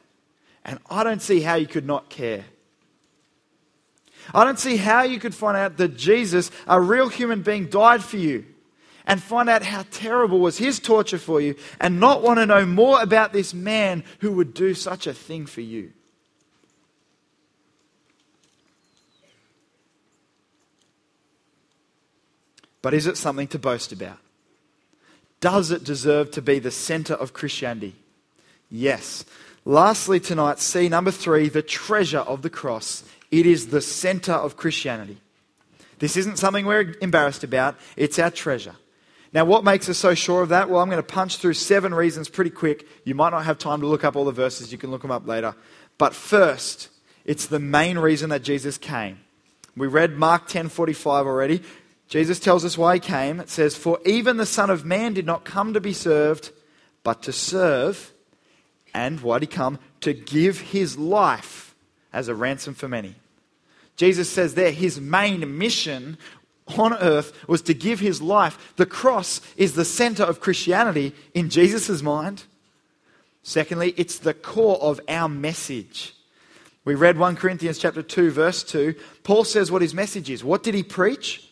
And 0.68 0.80
I 0.90 1.04
don't 1.04 1.22
see 1.22 1.40
how 1.40 1.56
you 1.56 1.66
could 1.66 1.88
not 1.88 2.10
care. 2.10 2.46
I 4.34 4.44
don't 4.44 4.60
see 4.60 4.76
how 4.76 5.04
you 5.04 5.20
could 5.20 5.34
find 5.34 5.56
out 5.56 5.78
that 5.78 5.96
Jesus, 5.96 6.52
a 6.68 6.80
real 6.80 7.08
human 7.08 7.42
being, 7.42 7.68
died 7.68 8.04
for 8.04 8.18
you 8.18 8.46
and 9.06 9.24
find 9.24 9.50
out 9.50 9.64
how 9.64 9.86
terrible 9.90 10.40
was 10.40 10.58
his 10.58 10.80
torture 10.80 11.18
for 11.18 11.40
you 11.40 11.56
and 11.80 12.02
not 12.02 12.22
want 12.22 12.40
to 12.40 12.46
know 12.46 12.66
more 12.66 13.02
about 13.02 13.32
this 13.32 13.54
man 13.54 14.04
who 14.20 14.34
would 14.34 14.54
do 14.54 14.74
such 14.74 15.08
a 15.08 15.14
thing 15.14 15.46
for 15.46 15.62
you. 15.62 15.94
But 22.82 22.94
is 22.94 23.08
it 23.08 23.18
something 23.18 23.48
to 23.50 23.60
boast 23.60 23.94
about? 23.94 24.20
Does 25.40 25.72
it 25.72 25.84
deserve 25.84 26.32
to 26.32 26.42
be 26.42 26.60
the 26.60 26.72
center 26.72 27.14
of 27.14 27.32
Christianity? 27.34 27.96
Yes. 28.70 29.24
Lastly, 29.68 30.22
tonight, 30.22 30.60
see 30.60 30.88
number 30.88 31.12
three, 31.12 31.50
the 31.50 31.62
treasure 31.62 32.20
of 32.20 32.42
the 32.42 32.50
cross. 32.50 33.04
It 33.32 33.46
is 33.46 33.68
the 33.68 33.82
center 33.82 34.32
of 34.32 34.56
Christianity. 34.56 35.18
This 36.00 36.16
isn't 36.16 36.38
something 36.38 36.66
we're 36.66 36.96
embarrassed 37.02 37.44
about, 37.44 37.76
it's 37.98 38.18
our 38.18 38.32
treasure. 38.32 38.78
Now, 39.34 39.44
what 39.44 39.66
makes 39.66 39.90
us 39.90 39.98
so 39.98 40.14
sure 40.14 40.42
of 40.42 40.48
that? 40.50 40.70
Well, 40.70 40.80
I'm 40.82 40.90
going 40.90 41.04
to 41.04 41.04
punch 41.04 41.36
through 41.36 41.56
seven 41.56 41.94
reasons 41.94 42.30
pretty 42.30 42.50
quick. 42.50 42.88
You 43.04 43.14
might 43.14 43.32
not 43.32 43.44
have 43.44 43.58
time 43.58 43.82
to 43.82 43.88
look 43.88 44.06
up 44.06 44.16
all 44.16 44.24
the 44.24 44.32
verses, 44.32 44.72
you 44.72 44.78
can 44.78 44.90
look 44.90 45.02
them 45.02 45.12
up 45.12 45.28
later. 45.28 45.54
But 45.98 46.16
first, 46.16 46.88
it's 47.26 47.48
the 47.48 47.60
main 47.60 48.00
reason 48.00 48.30
that 48.30 48.44
Jesus 48.44 48.78
came. 48.78 49.20
We 49.76 49.88
read 49.88 50.18
Mark 50.18 50.48
10:45 50.48 51.28
already. 51.28 51.62
Jesus 52.08 52.40
tells 52.40 52.64
us 52.64 52.78
why 52.78 52.94
he 52.94 53.00
came. 53.02 53.42
It 53.42 53.50
says, 53.50 53.76
"For 53.76 54.00
even 54.06 54.38
the 54.38 54.46
Son 54.46 54.70
of 54.70 54.86
Man 54.86 55.14
did 55.14 55.26
not 55.26 55.44
come 55.44 55.74
to 55.74 55.82
be 55.82 55.92
served, 55.92 56.52
but 57.04 57.22
to 57.24 57.34
serve 57.34 58.14
and 58.98 59.22
why 59.22 59.38
did 59.38 59.52
he 59.52 59.56
come? 59.56 59.78
To 60.02 60.12
give 60.12 60.60
his 60.60 60.98
life 60.98 61.76
as 62.12 62.30
a 62.30 62.36
ransom 62.36 62.74
for 62.74 62.88
many. 62.88 63.14
Jesus 63.96 64.28
says 64.28 64.56
there 64.56 64.72
his 64.72 65.00
main 65.00 65.60
mission 65.60 66.18
on 66.80 66.96
earth 66.96 67.48
was 67.48 67.62
to 67.64 67.76
give 67.76 68.00
his 68.00 68.24
life. 68.24 68.74
The 68.76 68.88
cross 68.88 69.40
is 69.56 69.74
the 69.74 69.86
center 69.86 70.24
of 70.24 70.40
Christianity 70.40 71.14
in 71.36 71.52
Jesus' 71.52 72.02
mind. 72.02 72.46
Secondly, 73.44 73.94
it's 73.98 74.18
the 74.18 74.34
core 74.34 74.82
of 74.82 75.00
our 75.08 75.30
message. 75.30 76.16
We 76.84 76.96
read 76.96 77.20
1 77.20 77.36
Corinthians 77.36 77.78
chapter 77.78 78.02
2 78.02 78.32
verse 78.32 78.64
2. 78.64 78.96
Paul 79.24 79.44
says 79.44 79.72
what 79.72 79.84
his 79.84 79.94
message 79.94 80.32
is. 80.32 80.44
What 80.44 80.64
did 80.64 80.74
he 80.74 80.82
preach? 80.82 81.48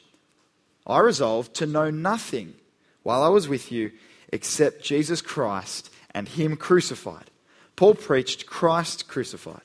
I 0.88 0.97
resolved 0.97 1.53
to 1.58 1.67
know 1.67 1.91
nothing 1.91 2.55
while 3.03 3.21
I 3.21 3.29
was 3.29 3.47
with 3.47 3.71
you 3.71 3.91
except 4.34 4.84
Jesus 4.84 5.21
Christ 5.21 5.91
and 6.12 6.27
him 6.27 6.58
crucified. 6.58 7.29
Paul 7.76 7.96
preached 7.96 8.46
Christ 8.46 9.08
crucified. 9.08 9.62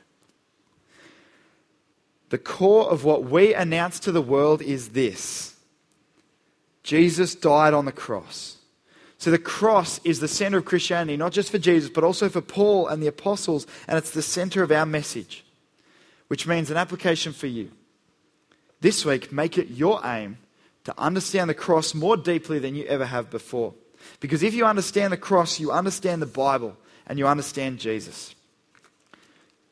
The 2.30 2.38
core 2.38 2.88
of 2.90 3.04
what 3.04 3.24
we 3.24 3.54
announce 3.54 3.98
to 4.00 4.12
the 4.12 4.22
world 4.22 4.62
is 4.62 4.90
this 4.90 5.56
Jesus 6.82 7.34
died 7.34 7.74
on 7.74 7.84
the 7.84 7.92
cross. 7.92 8.56
So 9.18 9.30
the 9.30 9.38
cross 9.38 10.00
is 10.02 10.20
the 10.20 10.28
center 10.28 10.56
of 10.56 10.64
Christianity, 10.64 11.16
not 11.18 11.32
just 11.32 11.50
for 11.50 11.58
Jesus, 11.58 11.90
but 11.90 12.04
also 12.04 12.30
for 12.30 12.40
Paul 12.40 12.88
and 12.88 13.02
the 13.02 13.06
apostles, 13.06 13.66
and 13.86 13.98
it's 13.98 14.12
the 14.12 14.22
center 14.22 14.62
of 14.62 14.72
our 14.72 14.86
message, 14.86 15.44
which 16.28 16.46
means 16.46 16.70
an 16.70 16.78
application 16.78 17.34
for 17.34 17.46
you. 17.46 17.70
This 18.80 19.04
week, 19.04 19.30
make 19.30 19.58
it 19.58 19.68
your 19.68 20.00
aim 20.06 20.38
to 20.84 20.94
understand 20.96 21.50
the 21.50 21.54
cross 21.54 21.94
more 21.94 22.16
deeply 22.16 22.58
than 22.58 22.74
you 22.74 22.86
ever 22.86 23.04
have 23.04 23.28
before. 23.28 23.74
Because 24.20 24.42
if 24.42 24.54
you 24.54 24.64
understand 24.64 25.12
the 25.12 25.18
cross, 25.18 25.60
you 25.60 25.70
understand 25.70 26.22
the 26.22 26.26
Bible 26.26 26.78
and 27.10 27.18
you 27.18 27.26
understand 27.26 27.80
Jesus. 27.80 28.36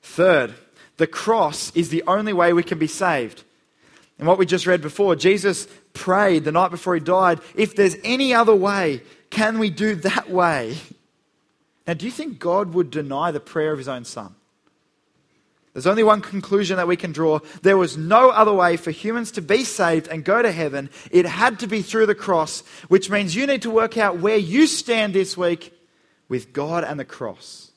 Third, 0.03 0.55
the 0.97 1.07
cross 1.07 1.71
is 1.77 1.89
the 1.89 2.03
only 2.09 2.33
way 2.33 2.53
we 2.53 2.65
can 2.65 2.81
be 2.81 2.89
saved. 2.89 3.45
And 4.19 4.27
what 4.27 4.39
we 4.39 4.45
just 4.45 4.67
read 4.67 4.83
before, 4.83 5.15
Jesus 5.15 5.69
prayed 5.93 6.43
the 6.43 6.51
night 6.51 6.73
before 6.73 6.95
he 6.95 7.01
died, 7.01 7.39
if 7.55 7.77
there's 7.77 7.95
any 8.03 8.35
other 8.35 8.57
way, 8.57 9.03
can 9.31 9.61
we 9.61 9.71
do 9.71 9.95
that 9.95 10.29
way? 10.29 10.79
Now, 11.87 11.95
do 11.95 12.07
you 12.07 12.11
think 12.11 12.41
God 12.41 12.75
would 12.75 12.91
deny 12.91 13.31
the 13.31 13.39
prayer 13.39 13.71
of 13.71 13.79
his 13.79 13.89
own 13.89 14.05
son? 14.05 14.35
There's 15.75 15.87
only 15.87 16.03
one 16.03 16.21
conclusion 16.21 16.77
that 16.79 16.89
we 16.89 16.97
can 16.97 17.13
draw. 17.13 17.39
There 17.63 17.79
was 17.79 17.97
no 17.97 18.31
other 18.31 18.53
way 18.53 18.77
for 18.77 18.91
humans 18.91 19.31
to 19.33 19.43
be 19.43 19.63
saved 19.63 20.09
and 20.09 20.25
go 20.25 20.43
to 20.43 20.51
heaven. 20.51 20.91
It 21.13 21.25
had 21.25 21.61
to 21.61 21.69
be 21.69 21.83
through 21.83 22.07
the 22.07 22.17
cross, 22.17 22.65
which 22.89 23.11
means 23.11 23.37
you 23.37 23.47
need 23.47 23.63
to 23.63 23.71
work 23.71 23.97
out 23.97 24.19
where 24.19 24.37
you 24.37 24.67
stand 24.67 25.15
this 25.15 25.37
week 25.37 25.73
with 26.29 26.53
God 26.53 26.85
and 26.85 26.99
the 26.99 27.05
cross. 27.05 27.73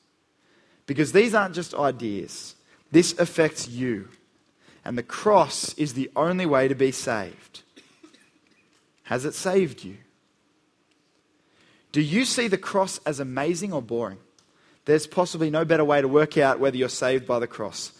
Because 0.86 1.12
these 1.12 1.34
aren't 1.34 1.54
just 1.54 1.74
ideas, 1.74 2.54
this 2.90 3.18
affects 3.18 3.68
you. 3.68 4.08
And 4.84 4.98
the 4.98 5.02
cross 5.02 5.74
is 5.74 5.94
the 5.94 6.10
only 6.16 6.44
way 6.44 6.68
to 6.68 6.74
be 6.74 6.90
saved. 6.90 7.62
Has 9.04 9.24
it 9.24 9.34
saved 9.34 9.84
you? 9.84 9.98
Do 11.92 12.00
you 12.00 12.24
see 12.24 12.48
the 12.48 12.58
cross 12.58 12.98
as 13.06 13.20
amazing 13.20 13.72
or 13.72 13.82
boring? 13.82 14.18
There's 14.84 15.06
possibly 15.06 15.50
no 15.50 15.64
better 15.64 15.84
way 15.84 16.00
to 16.00 16.08
work 16.08 16.36
out 16.36 16.58
whether 16.58 16.76
you're 16.76 16.88
saved 16.88 17.26
by 17.26 17.38
the 17.38 17.46
cross. 17.46 17.92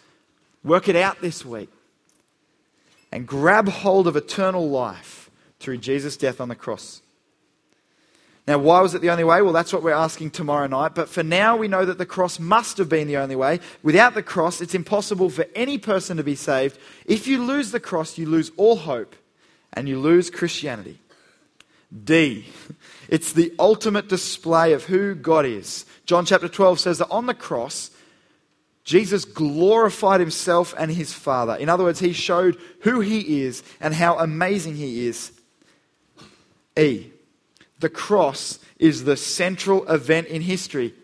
Work 0.64 0.88
it 0.88 0.96
out 0.96 1.20
this 1.20 1.44
week 1.44 1.70
and 3.12 3.26
grab 3.26 3.68
hold 3.68 4.08
of 4.08 4.16
eternal 4.16 4.68
life 4.68 5.30
through 5.60 5.78
Jesus' 5.78 6.16
death 6.16 6.40
on 6.40 6.48
the 6.48 6.56
cross. 6.56 7.02
Now, 8.46 8.58
why 8.58 8.80
was 8.80 8.94
it 8.94 9.02
the 9.02 9.10
only 9.10 9.22
way? 9.22 9.40
Well, 9.40 9.52
that's 9.52 9.72
what 9.72 9.84
we're 9.84 9.92
asking 9.92 10.32
tomorrow 10.32 10.66
night. 10.66 10.96
But 10.96 11.08
for 11.08 11.22
now, 11.22 11.56
we 11.56 11.68
know 11.68 11.84
that 11.84 11.98
the 11.98 12.06
cross 12.06 12.40
must 12.40 12.76
have 12.78 12.88
been 12.88 13.06
the 13.06 13.18
only 13.18 13.36
way. 13.36 13.60
Without 13.84 14.14
the 14.14 14.22
cross, 14.22 14.60
it's 14.60 14.74
impossible 14.74 15.30
for 15.30 15.46
any 15.54 15.78
person 15.78 16.16
to 16.16 16.24
be 16.24 16.34
saved. 16.34 16.76
If 17.06 17.28
you 17.28 17.42
lose 17.42 17.70
the 17.70 17.78
cross, 17.78 18.18
you 18.18 18.26
lose 18.26 18.50
all 18.56 18.76
hope 18.76 19.14
and 19.72 19.88
you 19.88 19.98
lose 19.98 20.30
Christianity. 20.30 20.98
D. 22.04 22.46
It's 23.08 23.34
the 23.34 23.52
ultimate 23.58 24.08
display 24.08 24.72
of 24.72 24.84
who 24.84 25.14
God 25.14 25.44
is. 25.44 25.84
John 26.06 26.24
chapter 26.24 26.48
12 26.48 26.80
says 26.80 26.96
that 26.96 27.10
on 27.10 27.26
the 27.26 27.34
cross, 27.34 27.90
Jesus 28.84 29.26
glorified 29.26 30.18
himself 30.18 30.74
and 30.78 30.90
his 30.90 31.12
Father. 31.12 31.54
In 31.56 31.68
other 31.68 31.84
words, 31.84 32.00
he 32.00 32.14
showed 32.14 32.56
who 32.80 33.00
he 33.00 33.42
is 33.42 33.62
and 33.80 33.92
how 33.92 34.18
amazing 34.18 34.76
he 34.76 35.06
is. 35.06 35.30
E. 36.78 37.11
The 37.82 37.90
cross 37.90 38.60
is 38.78 39.02
the 39.02 39.16
central 39.16 39.84
event 39.90 40.28
in 40.28 40.40
history. 40.40 40.94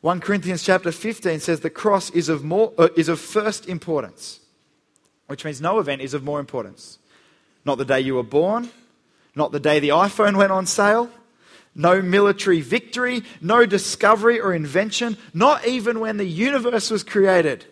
1 0.00 0.20
Corinthians 0.20 0.64
chapter 0.64 0.90
15 0.90 1.38
says 1.38 1.60
the 1.60 1.70
cross 1.70 2.10
is 2.10 2.28
of, 2.28 2.42
more, 2.42 2.72
uh, 2.76 2.88
is 2.96 3.08
of 3.08 3.20
first 3.20 3.68
importance, 3.68 4.40
which 5.28 5.44
means 5.44 5.60
no 5.60 5.78
event 5.78 6.02
is 6.02 6.14
of 6.14 6.24
more 6.24 6.40
importance. 6.40 6.98
Not 7.64 7.78
the 7.78 7.84
day 7.84 8.00
you 8.00 8.16
were 8.16 8.24
born, 8.24 8.68
not 9.36 9.52
the 9.52 9.60
day 9.60 9.78
the 9.78 9.90
iPhone 9.90 10.36
went 10.36 10.50
on 10.50 10.66
sale, 10.66 11.08
no 11.72 12.02
military 12.02 12.62
victory, 12.62 13.22
no 13.40 13.64
discovery 13.64 14.40
or 14.40 14.52
invention, 14.52 15.16
not 15.32 15.68
even 15.68 16.00
when 16.00 16.16
the 16.16 16.26
universe 16.26 16.90
was 16.90 17.04
created. 17.04 17.64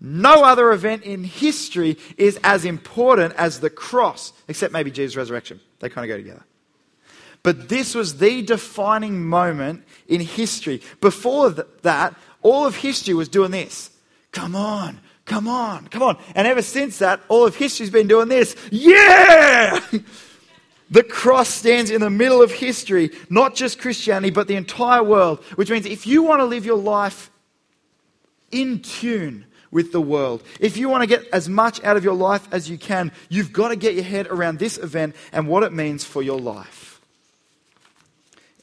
No 0.00 0.42
other 0.42 0.72
event 0.72 1.04
in 1.04 1.22
history 1.22 1.98
is 2.16 2.40
as 2.42 2.64
important 2.64 3.34
as 3.36 3.60
the 3.60 3.70
cross, 3.70 4.32
except 4.48 4.72
maybe 4.72 4.90
Jesus' 4.90 5.14
resurrection. 5.14 5.60
They 5.78 5.88
kind 5.88 6.04
of 6.04 6.08
go 6.08 6.16
together. 6.16 6.42
But 7.42 7.68
this 7.68 7.94
was 7.94 8.18
the 8.18 8.42
defining 8.42 9.24
moment 9.24 9.84
in 10.06 10.20
history. 10.20 10.80
Before 11.00 11.50
that, 11.50 12.14
all 12.40 12.66
of 12.66 12.76
history 12.76 13.14
was 13.14 13.28
doing 13.28 13.50
this. 13.50 13.90
Come 14.30 14.54
on, 14.54 15.00
come 15.24 15.48
on, 15.48 15.88
come 15.88 16.02
on. 16.02 16.18
And 16.34 16.46
ever 16.46 16.62
since 16.62 16.98
that, 16.98 17.20
all 17.28 17.46
of 17.46 17.56
history's 17.56 17.90
been 17.90 18.08
doing 18.08 18.28
this. 18.28 18.56
Yeah! 18.70 19.80
The 20.92 21.02
cross 21.02 21.48
stands 21.48 21.90
in 21.90 22.02
the 22.02 22.10
middle 22.10 22.42
of 22.42 22.52
history, 22.52 23.12
not 23.30 23.54
just 23.54 23.80
Christianity, 23.80 24.30
but 24.30 24.46
the 24.46 24.56
entire 24.56 25.02
world, 25.02 25.42
which 25.54 25.70
means 25.70 25.86
if 25.86 26.06
you 26.06 26.22
want 26.22 26.40
to 26.40 26.44
live 26.44 26.66
your 26.66 26.76
life 26.76 27.30
in 28.50 28.80
tune 28.80 29.46
with 29.70 29.90
the 29.92 30.02
world, 30.02 30.42
if 30.60 30.76
you 30.76 30.90
want 30.90 31.02
to 31.02 31.06
get 31.06 31.26
as 31.32 31.48
much 31.48 31.82
out 31.82 31.96
of 31.96 32.04
your 32.04 32.12
life 32.12 32.46
as 32.52 32.68
you 32.68 32.76
can, 32.76 33.10
you've 33.30 33.54
got 33.54 33.68
to 33.68 33.76
get 33.76 33.94
your 33.94 34.04
head 34.04 34.26
around 34.26 34.58
this 34.58 34.76
event 34.76 35.16
and 35.32 35.48
what 35.48 35.62
it 35.62 35.72
means 35.72 36.04
for 36.04 36.22
your 36.22 36.38
life. 36.38 36.91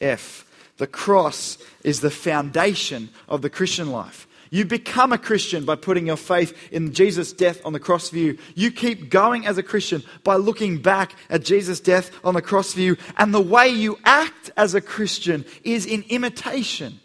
F. 0.01 0.45
The 0.77 0.87
cross 0.87 1.57
is 1.83 1.99
the 1.99 2.11
foundation 2.11 3.09
of 3.27 3.41
the 3.41 3.49
Christian 3.49 3.91
life. 3.91 4.27
You 4.51 4.65
become 4.65 5.13
a 5.13 5.17
Christian 5.17 5.63
by 5.63 5.75
putting 5.75 6.07
your 6.07 6.17
faith 6.17 6.57
in 6.71 6.93
Jesus' 6.93 7.33
death 7.33 7.61
on 7.63 7.73
the 7.73 7.79
cross 7.79 8.09
for 8.09 8.17
you. 8.17 8.37
You 8.55 8.71
keep 8.71 9.09
going 9.09 9.45
as 9.45 9.57
a 9.57 9.63
Christian 9.63 10.03
by 10.23 10.37
looking 10.37 10.81
back 10.81 11.13
at 11.29 11.43
Jesus' 11.43 11.79
death 11.79 12.11
on 12.23 12.33
the 12.33 12.41
cross 12.41 12.73
for 12.73 12.79
you. 12.79 12.97
And 13.17 13.33
the 13.33 13.41
way 13.41 13.69
you 13.69 13.99
act 14.05 14.49
as 14.57 14.73
a 14.73 14.81
Christian 14.81 15.45
is 15.63 15.85
in 15.85 16.03
imitation 16.09 16.99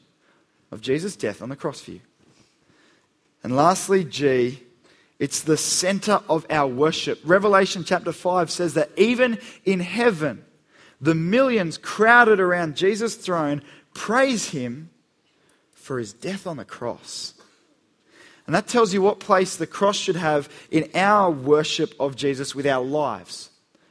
of 0.70 0.80
Jesus' 0.80 1.16
death 1.16 1.42
on 1.42 1.50
the 1.50 1.56
cross 1.56 1.80
for 1.80 1.90
you. 1.90 2.00
And 3.42 3.54
lastly, 3.54 4.04
G, 4.04 4.62
it's 5.18 5.42
the 5.42 5.58
center 5.58 6.20
of 6.30 6.46
our 6.48 6.66
worship. 6.66 7.20
Revelation 7.24 7.84
chapter 7.84 8.12
5 8.12 8.50
says 8.50 8.74
that 8.74 8.90
even 8.96 9.38
in 9.66 9.80
heaven, 9.80 10.44
the 11.00 11.14
millions 11.14 11.78
crowded 11.78 12.40
around 12.40 12.76
Jesus' 12.76 13.16
throne 13.16 13.62
praise 13.94 14.50
him 14.50 14.90
for 15.74 15.98
his 15.98 16.12
death 16.12 16.46
on 16.46 16.56
the 16.56 16.64
cross. 16.64 17.34
And 18.46 18.54
that 18.54 18.66
tells 18.66 18.92
you 18.92 19.00
what 19.00 19.20
place 19.20 19.56
the 19.56 19.66
cross 19.66 19.96
should 19.96 20.16
have 20.16 20.48
in 20.70 20.90
our 20.94 21.30
worship 21.30 21.94
of 21.98 22.16
Jesus 22.16 22.54
with 22.54 22.66
our 22.66 22.84
lives, 22.84 23.50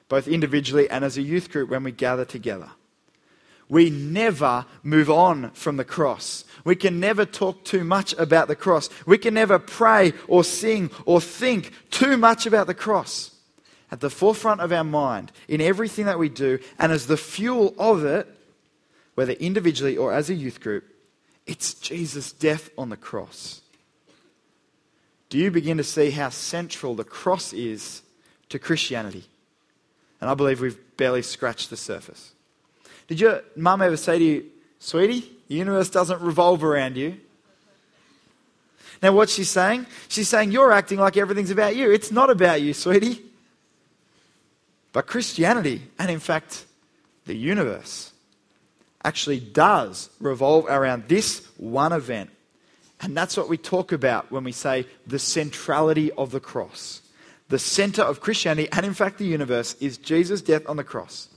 both 0.10 0.28
individually 0.28 0.89
and 0.89 1.04
as 1.04 1.18
a 1.18 1.22
youth 1.22 1.52
group 1.52 1.70
when 1.70 1.84
we 1.84 1.92
gather 1.92 2.26
together. 2.26 2.70
We 3.70 3.89
never 3.89 4.66
move 4.84 5.10
on 5.10 5.52
from 5.52 5.78
the 5.78 5.86
cross. 5.86 6.46
We 6.63 6.76
can 6.76 7.00
never 7.00 7.26
talk 7.26 7.63
too 7.63 7.84
much 7.84 8.13
about 8.13 8.48
the 8.48 8.56
cross. 8.56 8.89
We 9.08 9.18
can 9.18 9.34
never 9.34 9.58
pray 9.58 10.13
or 10.28 10.44
sing 10.44 10.92
or 11.06 11.20
think 11.20 11.74
too 11.89 12.18
much 12.18 12.46
about 12.46 12.68
the 12.68 12.76
cross. 12.76 13.33
At 13.94 14.00
the 14.00 14.10
forefront 14.10 14.60
of 14.60 14.72
our 14.72 14.84
mind, 14.84 15.32
in 15.48 15.62
everything 15.62 16.06
that 16.08 16.18
we 16.18 16.28
do, 16.28 16.58
and 16.80 16.92
as 16.92 17.06
the 17.06 17.16
fuel 17.16 17.76
of 17.78 18.04
it, 18.04 18.28
whether 19.14 19.34
individually 19.34 19.96
or 19.96 20.12
as 20.12 20.32
a 20.32 20.34
youth 20.34 20.60
group, 20.60 20.84
it's 21.46 21.76
Jesus' 21.76 22.32
death 22.32 22.72
on 22.76 22.90
the 22.90 22.98
cross 22.98 23.62
do 25.34 25.40
you 25.40 25.50
begin 25.50 25.78
to 25.78 25.84
see 25.84 26.12
how 26.12 26.30
central 26.30 26.94
the 26.94 27.04
cross 27.04 27.54
is 27.54 28.04
to 28.50 28.60
Christianity? 28.60 29.24
And 30.22 30.30
I 30.30 30.36
believe 30.36 30.62
we've 30.62 30.78
barely 30.96 31.24
scratched 31.24 31.72
the 31.72 31.76
surface. 31.76 32.34
Did 33.08 33.20
your 33.20 33.42
mum 33.56 33.82
ever 33.82 33.98
say 33.98 34.20
to 34.20 34.24
you, 34.24 34.46
sweetie, 34.78 35.32
the 35.48 35.56
universe 35.56 35.90
doesn't 35.90 36.22
revolve 36.22 36.64
around 36.64 36.98
you? 36.98 37.18
Now, 39.02 39.14
what's 39.14 39.34
she 39.34 39.44
saying? 39.44 39.88
She's 40.08 40.30
saying, 40.30 40.52
You're 40.52 40.72
acting 40.72 41.00
like 41.00 41.18
everything's 41.18 41.50
about 41.50 41.76
you. 41.76 41.92
It's 41.92 42.12
not 42.12 42.30
about 42.30 42.62
you, 42.62 42.76
sweetie. 42.76 43.20
But 44.94 45.08
Christianity, 45.08 45.82
and 46.00 46.10
in 46.10 46.20
fact, 46.20 46.66
the 47.26 47.36
universe, 47.36 48.14
actually 49.04 49.42
does 49.42 50.10
revolve 50.22 50.66
around 50.68 51.10
this 51.10 51.46
one 51.58 51.92
event 51.92 52.30
and 53.04 53.18
that's 53.18 53.36
what 53.36 53.50
we 53.50 53.58
talk 53.58 53.92
about 53.92 54.32
when 54.32 54.46
we 54.46 54.54
say 54.54 54.88
the 55.06 55.20
centrality 55.20 56.10
of 56.14 56.32
the 56.32 56.40
cross. 56.40 57.02
The 57.50 57.60
center 57.60 58.02
of 58.02 58.22
Christianity, 58.22 58.70
and 58.72 58.86
in 58.86 58.94
fact 58.94 59.18
the 59.18 59.26
universe, 59.26 59.76
is 59.82 59.98
Jesus' 59.98 60.42
death 60.42 60.64
on 60.70 60.78
the 60.78 60.86
cross. 60.86 61.28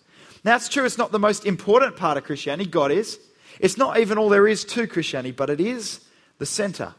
Now, 0.44 0.54
it's 0.54 0.68
true, 0.68 0.84
it's 0.84 0.96
not 0.96 1.10
the 1.10 1.18
most 1.18 1.44
important 1.44 1.96
part 1.96 2.16
of 2.16 2.24
Christianity, 2.24 2.70
God 2.70 2.92
is. 2.92 3.18
It's 3.58 3.76
not 3.76 3.98
even 3.98 4.16
all 4.16 4.28
there 4.28 4.46
is 4.46 4.64
to 4.66 4.86
Christianity, 4.86 5.32
but 5.32 5.50
it 5.50 5.60
is 5.60 6.00
the 6.38 6.46
center. 6.46 6.94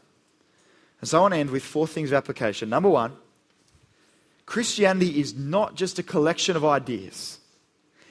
And 1.00 1.08
so 1.08 1.18
I 1.18 1.20
want 1.22 1.34
to 1.34 1.40
end 1.40 1.50
with 1.50 1.64
four 1.64 1.86
things 1.86 2.10
of 2.10 2.16
application. 2.16 2.68
Number 2.68 2.90
one, 2.90 3.16
Christianity 4.48 5.20
is 5.20 5.34
not 5.34 5.74
just 5.74 5.98
a 5.98 6.02
collection 6.02 6.56
of 6.56 6.64
ideas, 6.64 7.38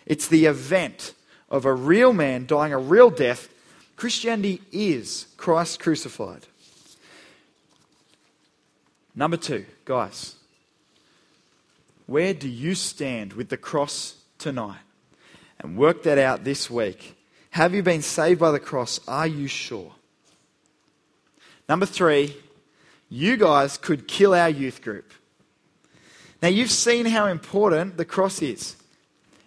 it's 0.06 0.28
the 0.28 0.46
event 0.46 1.14
of 1.50 1.66
a 1.66 1.74
real 1.74 2.14
man 2.14 2.46
dying 2.46 2.72
a 2.72 2.78
real 2.78 3.10
death 3.10 3.50
Christianity 3.98 4.62
is 4.72 5.26
Christ 5.38 5.80
crucified. 5.80 6.46
Number 9.16 9.38
two, 9.38 9.66
guys, 9.84 10.36
where 12.06 12.36
do 12.36 12.48
you 12.48 12.76
stand 12.76 13.34
with 13.34 13.50
the 13.50 13.58
cross 13.58 14.16
tonight? 14.38 14.78
And 15.60 15.76
work 15.76 16.04
that 16.04 16.20
out 16.20 16.44
this 16.44 16.70
week. 16.70 17.18
Have 17.50 17.74
you 17.74 17.82
been 17.82 18.04
saved 18.04 18.40
by 18.40 18.52
the 18.52 18.60
cross? 18.60 19.00
Are 19.08 19.26
you 19.26 19.48
sure? 19.48 19.92
Number 21.68 21.88
three, 21.88 22.38
you 23.10 23.36
guys 23.36 23.80
could 23.80 24.08
kill 24.08 24.36
our 24.36 24.50
youth 24.50 24.84
group. 24.84 25.12
Now, 26.42 26.50
you've 26.50 26.72
seen 26.72 27.06
how 27.08 27.26
important 27.28 27.98
the 27.98 28.06
cross 28.06 28.42
is. 28.42 28.76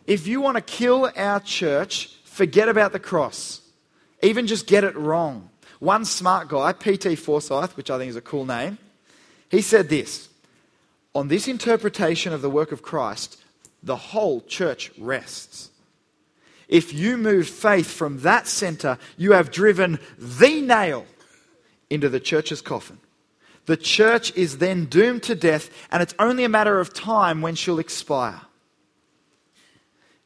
If 0.06 0.26
you 0.26 0.40
want 0.40 0.56
to 0.56 0.60
kill 0.62 1.10
our 1.16 1.40
church, 1.40 2.16
forget 2.24 2.68
about 2.68 2.92
the 2.92 2.98
cross. 2.98 3.60
Even 4.22 4.46
just 4.46 4.66
get 4.66 4.84
it 4.84 4.96
wrong. 4.96 5.50
One 5.78 6.04
smart 6.04 6.48
guy, 6.48 6.72
P.T. 6.72 7.16
Forsyth, 7.16 7.76
which 7.76 7.90
I 7.90 7.98
think 7.98 8.10
is 8.10 8.16
a 8.16 8.20
cool 8.20 8.44
name, 8.44 8.78
he 9.50 9.62
said 9.62 9.88
this 9.88 10.28
On 11.14 11.28
this 11.28 11.48
interpretation 11.48 12.32
of 12.32 12.42
the 12.42 12.50
work 12.50 12.72
of 12.72 12.82
Christ, 12.82 13.42
the 13.82 13.96
whole 13.96 14.40
church 14.42 14.90
rests. 14.98 15.70
If 16.68 16.92
you 16.92 17.16
move 17.16 17.48
faith 17.48 17.90
from 17.90 18.20
that 18.20 18.46
center, 18.46 18.98
you 19.16 19.32
have 19.32 19.50
driven 19.50 19.98
the 20.18 20.60
nail 20.60 21.06
into 21.88 22.08
the 22.08 22.20
church's 22.20 22.62
coffin. 22.62 22.98
The 23.66 23.76
church 23.76 24.34
is 24.36 24.58
then 24.58 24.86
doomed 24.86 25.22
to 25.24 25.34
death, 25.34 25.70
and 25.90 26.02
it's 26.02 26.14
only 26.18 26.44
a 26.44 26.48
matter 26.48 26.80
of 26.80 26.92
time 26.92 27.40
when 27.40 27.54
she'll 27.54 27.78
expire. 27.78 28.40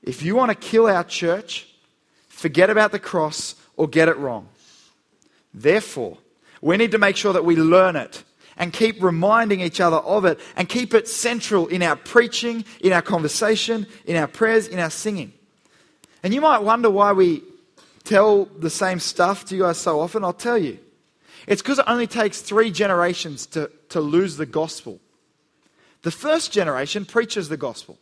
If 0.03 0.23
you 0.23 0.37
want 0.37 0.51
to 0.51 0.55
kill 0.55 0.87
our 0.87 1.05
church, 1.05 1.69
forget 2.29 2.71
about 2.71 2.93
the 2.93 2.99
cross 2.99 3.55
or 3.77 3.89
get 3.89 4.09
it 4.09 4.17
wrong. 4.17 4.49
Therefore, 5.53 6.19
we 6.61 6.77
need 6.77 6.93
to 6.93 6.99
make 6.99 7.17
sure 7.17 7.33
that 7.33 7.45
we 7.45 7.57
learn 7.57 7.97
it 7.97 8.23
and 8.57 8.73
keep 8.73 9.03
reminding 9.03 9.61
each 9.61 9.81
other 9.81 9.97
of 9.97 10.25
it 10.25 10.39
and 10.57 10.69
keep 10.69 10.95
it 10.95 11.09
central 11.09 11.67
in 11.69 11.83
our 11.83 11.97
preaching, 11.97 12.65
in 12.81 12.93
our 12.93 13.03
conversation, 13.03 13.87
in 14.07 14.17
our 14.17 14.27
prayers, 14.27 14.69
in 14.69 14.79
our 14.79 14.91
singing. 14.91 15.33
And 16.23 16.33
you 16.33 16.41
might 16.41 16.63
wonder 16.63 16.91
why 16.91 17.13
we 17.13 17.43
tell 18.05 18.45
the 18.45 18.71
same 18.71 19.01
stuff 19.01 19.45
to 19.47 19.57
you 19.57 19.63
guys 19.63 19.79
so 19.79 20.01
often. 20.01 20.25
I'll 20.25 20.33
tell 20.33 20.59
you. 20.59 20.79
It's 21.47 21.63
because 21.63 21.79
it 21.79 21.85
only 21.87 22.07
takes 22.07 22.41
three 22.41 22.71
generations 22.71 23.47
to, 23.47 23.71
to 23.91 24.01
lose 24.01 24.37
the 24.37 24.47
gospel. 24.47 25.01
The 26.03 26.11
first 26.11 26.53
generation 26.53 27.05
preaches 27.05 27.49
the 27.49 27.57
gospel. 27.57 27.99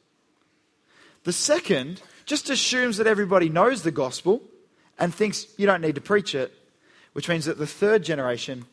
The 1.25 1.33
second 1.33 2.03
just 2.27 2.51
assumes 2.51 2.97
that 2.97 3.07
everybody 3.07 3.49
knows 3.49 3.83
the 3.83 3.91
gospel 3.91 4.43
and 4.99 5.15
thinks 5.15 5.47
you 5.57 5.67
don't 5.67 5.81
need 5.81 5.95
to 5.95 6.01
preach 6.01 6.35
it, 6.35 6.53
which 7.13 7.29
means 7.29 7.45
that 7.47 7.59
the 7.59 7.67
third 7.67 8.03
generation 8.05 8.65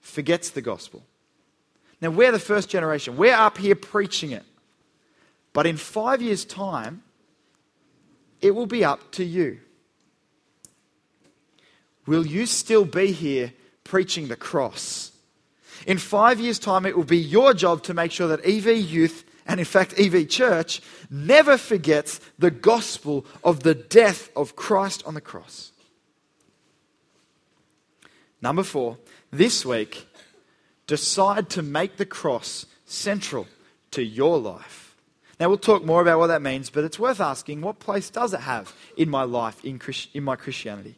forgets 0.00 0.50
the 0.50 0.62
gospel. 0.62 1.02
Now, 2.00 2.10
we're 2.10 2.32
the 2.32 2.38
first 2.38 2.68
generation. 2.68 3.16
We're 3.16 3.34
up 3.34 3.58
here 3.58 3.74
preaching 3.74 4.32
it. 4.32 4.44
But 5.52 5.66
in 5.66 5.76
five 5.76 6.20
years' 6.20 6.44
time, 6.44 7.02
it 8.40 8.54
will 8.54 8.66
be 8.66 8.84
up 8.84 9.12
to 9.12 9.24
you. 9.24 9.60
Will 12.06 12.26
you 12.26 12.44
still 12.44 12.84
be 12.84 13.12
here 13.12 13.52
preaching 13.84 14.28
the 14.28 14.36
cross? 14.36 15.12
In 15.86 15.98
five 15.98 16.40
years' 16.40 16.58
time, 16.58 16.86
it 16.86 16.96
will 16.96 17.04
be 17.04 17.18
your 17.18 17.54
job 17.54 17.82
to 17.84 17.94
make 17.94 18.10
sure 18.10 18.28
that 18.28 18.44
EV 18.44 18.78
Youth 18.78 19.24
and 19.46 19.60
in 19.60 19.66
fact, 19.66 19.98
EV 19.98 20.28
Church 20.28 20.80
never 21.10 21.58
forgets 21.58 22.20
the 22.38 22.50
gospel 22.50 23.26
of 23.42 23.60
the 23.60 23.74
death 23.74 24.30
of 24.34 24.56
Christ 24.56 25.02
on 25.06 25.14
the 25.14 25.20
cross. 25.20 25.72
Number 28.40 28.62
four, 28.62 28.98
this 29.30 29.64
week, 29.64 30.06
decide 30.86 31.48
to 31.50 31.62
make 31.62 31.96
the 31.96 32.06
cross 32.06 32.66
central 32.86 33.46
to 33.90 34.02
your 34.02 34.38
life. 34.38 34.96
Now, 35.40 35.48
we'll 35.48 35.58
talk 35.58 35.84
more 35.84 36.00
about 36.00 36.18
what 36.18 36.28
that 36.28 36.42
means, 36.42 36.70
but 36.70 36.84
it's 36.84 36.98
worth 36.98 37.20
asking 37.20 37.60
what 37.60 37.78
place 37.78 38.08
does 38.08 38.32
it 38.32 38.40
have 38.40 38.74
in 38.96 39.10
my 39.10 39.24
life, 39.24 39.64
in, 39.64 39.78
Christ- 39.78 40.10
in 40.14 40.24
my 40.24 40.36
Christianity? 40.36 40.96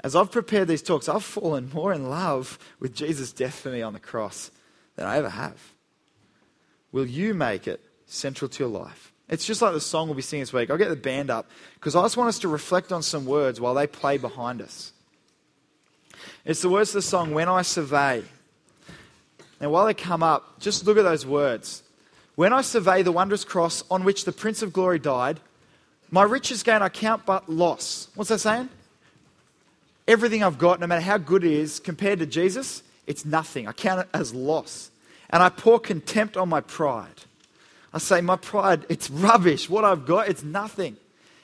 As 0.00 0.14
I've 0.14 0.30
prepared 0.30 0.68
these 0.68 0.82
talks, 0.82 1.08
I've 1.08 1.24
fallen 1.24 1.70
more 1.72 1.92
in 1.92 2.08
love 2.08 2.58
with 2.78 2.94
Jesus' 2.94 3.32
death 3.32 3.54
for 3.60 3.70
me 3.70 3.82
on 3.82 3.92
the 3.92 4.00
cross 4.00 4.50
than 4.96 5.06
I 5.06 5.16
ever 5.16 5.30
have. 5.30 5.72
Will 6.92 7.06
you 7.06 7.34
make 7.34 7.66
it 7.66 7.84
central 8.06 8.48
to 8.48 8.64
your 8.64 8.70
life? 8.70 9.12
It's 9.28 9.44
just 9.44 9.60
like 9.60 9.72
the 9.72 9.80
song 9.80 10.08
we'll 10.08 10.14
be 10.14 10.22
singing 10.22 10.42
this 10.42 10.52
week. 10.52 10.70
I'll 10.70 10.78
get 10.78 10.88
the 10.88 10.96
band 10.96 11.30
up 11.30 11.50
because 11.74 11.94
I 11.94 12.02
just 12.02 12.16
want 12.16 12.28
us 12.28 12.38
to 12.40 12.48
reflect 12.48 12.92
on 12.92 13.02
some 13.02 13.26
words 13.26 13.60
while 13.60 13.74
they 13.74 13.86
play 13.86 14.16
behind 14.16 14.62
us. 14.62 14.92
It's 16.44 16.62
the 16.62 16.70
words 16.70 16.90
of 16.90 16.94
the 16.94 17.02
song, 17.02 17.34
When 17.34 17.48
I 17.48 17.62
Survey. 17.62 18.22
Now, 19.60 19.70
while 19.70 19.86
they 19.86 19.94
come 19.94 20.22
up, 20.22 20.60
just 20.60 20.86
look 20.86 20.96
at 20.96 21.02
those 21.02 21.26
words. 21.26 21.82
When 22.36 22.52
I 22.52 22.62
survey 22.62 23.02
the 23.02 23.12
wondrous 23.12 23.44
cross 23.44 23.82
on 23.90 24.04
which 24.04 24.24
the 24.24 24.32
Prince 24.32 24.62
of 24.62 24.72
Glory 24.72 25.00
died, 25.00 25.40
my 26.10 26.22
riches 26.22 26.62
gain 26.62 26.80
I 26.80 26.88
count 26.88 27.26
but 27.26 27.48
loss. 27.48 28.08
What's 28.14 28.30
that 28.30 28.38
saying? 28.38 28.68
Everything 30.08 30.42
I've 30.42 30.58
got, 30.58 30.80
no 30.80 30.86
matter 30.88 31.02
how 31.02 31.18
good 31.18 31.44
it 31.44 31.52
is, 31.52 31.78
compared 31.78 32.18
to 32.18 32.26
Jesus, 32.26 32.82
it's 33.06 33.24
nothing. 33.24 33.68
I 33.68 33.72
count 33.72 34.00
it 34.00 34.08
as 34.12 34.34
loss 34.34 34.90
and 35.30 35.42
I 35.42 35.50
pour 35.50 35.78
contempt 35.78 36.36
on 36.36 36.48
my 36.48 36.60
pride. 36.60 37.22
I 37.92 37.98
say, 37.98 38.20
My 38.20 38.36
pride, 38.36 38.86
it's 38.88 39.10
rubbish. 39.10 39.68
What 39.68 39.84
I've 39.84 40.06
got, 40.06 40.28
it's 40.28 40.42
nothing. 40.42 40.96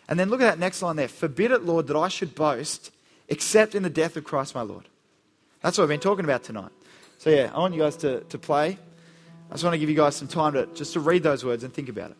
And 0.08 0.18
then 0.18 0.28
look 0.28 0.40
at 0.40 0.44
that 0.44 0.58
next 0.58 0.82
line 0.82 0.96
there. 0.96 1.08
Forbid 1.08 1.50
it, 1.50 1.64
Lord, 1.64 1.86
that 1.86 1.96
I 1.96 2.08
should 2.08 2.34
boast 2.34 2.90
except 3.28 3.74
in 3.74 3.82
the 3.82 3.90
death 3.90 4.16
of 4.16 4.24
Christ 4.24 4.54
my 4.54 4.62
Lord. 4.62 4.84
That's 5.62 5.78
what 5.78 5.84
I've 5.84 5.88
been 5.88 6.00
talking 6.00 6.24
about 6.24 6.42
tonight. 6.42 6.72
So, 7.18 7.30
yeah, 7.30 7.50
I 7.54 7.58
want 7.58 7.74
you 7.74 7.80
guys 7.80 7.96
to, 7.98 8.20
to 8.20 8.38
play. 8.38 8.78
I 9.50 9.52
just 9.52 9.64
want 9.64 9.74
to 9.74 9.78
give 9.78 9.88
you 9.88 9.94
guys 9.94 10.16
some 10.16 10.28
time 10.28 10.54
to 10.54 10.66
just 10.74 10.94
to 10.94 11.00
read 11.00 11.22
those 11.22 11.44
words 11.44 11.64
and 11.64 11.72
think 11.72 11.88
about 11.88 12.10
it. 12.10 12.16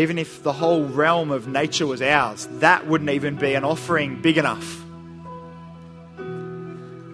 Even 0.00 0.16
if 0.16 0.42
the 0.42 0.54
whole 0.54 0.84
realm 0.84 1.30
of 1.30 1.46
nature 1.46 1.86
was 1.86 2.00
ours, 2.00 2.48
that 2.52 2.86
wouldn't 2.86 3.10
even 3.10 3.36
be 3.36 3.52
an 3.52 3.64
offering 3.64 4.22
big 4.22 4.38
enough. 4.38 4.82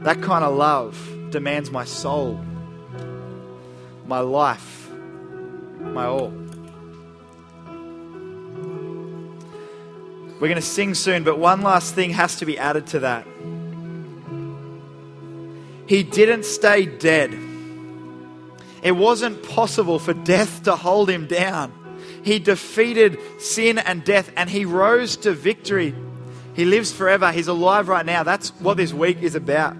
That 0.04 0.22
kind 0.22 0.44
of 0.44 0.54
love 0.54 0.96
demands 1.30 1.72
my 1.72 1.84
soul, 1.84 2.40
my 4.06 4.20
life, 4.20 4.88
my 5.80 6.04
all. 6.04 6.30
We're 10.38 10.46
going 10.46 10.54
to 10.54 10.62
sing 10.62 10.94
soon, 10.94 11.24
but 11.24 11.40
one 11.40 11.62
last 11.62 11.92
thing 11.96 12.10
has 12.10 12.36
to 12.36 12.46
be 12.46 12.56
added 12.56 12.86
to 12.88 13.00
that. 13.00 13.26
He 15.88 16.04
didn't 16.04 16.44
stay 16.44 16.86
dead. 16.86 17.36
It 18.80 18.92
wasn't 18.92 19.42
possible 19.42 19.98
for 19.98 20.14
death 20.14 20.62
to 20.62 20.76
hold 20.76 21.10
him 21.10 21.26
down. 21.26 21.72
He 22.26 22.40
defeated 22.40 23.20
sin 23.40 23.78
and 23.78 24.04
death 24.04 24.32
and 24.36 24.50
he 24.50 24.64
rose 24.64 25.16
to 25.18 25.30
victory. 25.30 25.94
He 26.54 26.64
lives 26.64 26.90
forever. 26.90 27.30
He's 27.30 27.46
alive 27.46 27.86
right 27.86 28.04
now. 28.04 28.24
That's 28.24 28.48
what 28.58 28.76
this 28.76 28.92
week 28.92 29.22
is 29.22 29.36
about. 29.36 29.76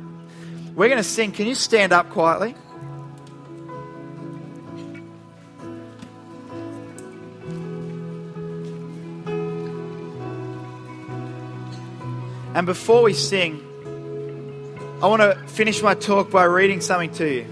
We're 0.76 0.86
going 0.86 0.98
to 0.98 1.02
sing. 1.02 1.32
Can 1.32 1.48
you 1.48 1.56
stand 1.56 1.92
up 1.92 2.08
quietly? 2.10 2.54
And 12.54 12.64
before 12.64 13.02
we 13.02 13.12
sing, 13.12 13.60
I 15.02 15.08
want 15.08 15.20
to 15.20 15.34
finish 15.48 15.82
my 15.82 15.94
talk 15.94 16.30
by 16.30 16.44
reading 16.44 16.80
something 16.80 17.10
to 17.14 17.28
you. 17.28 17.46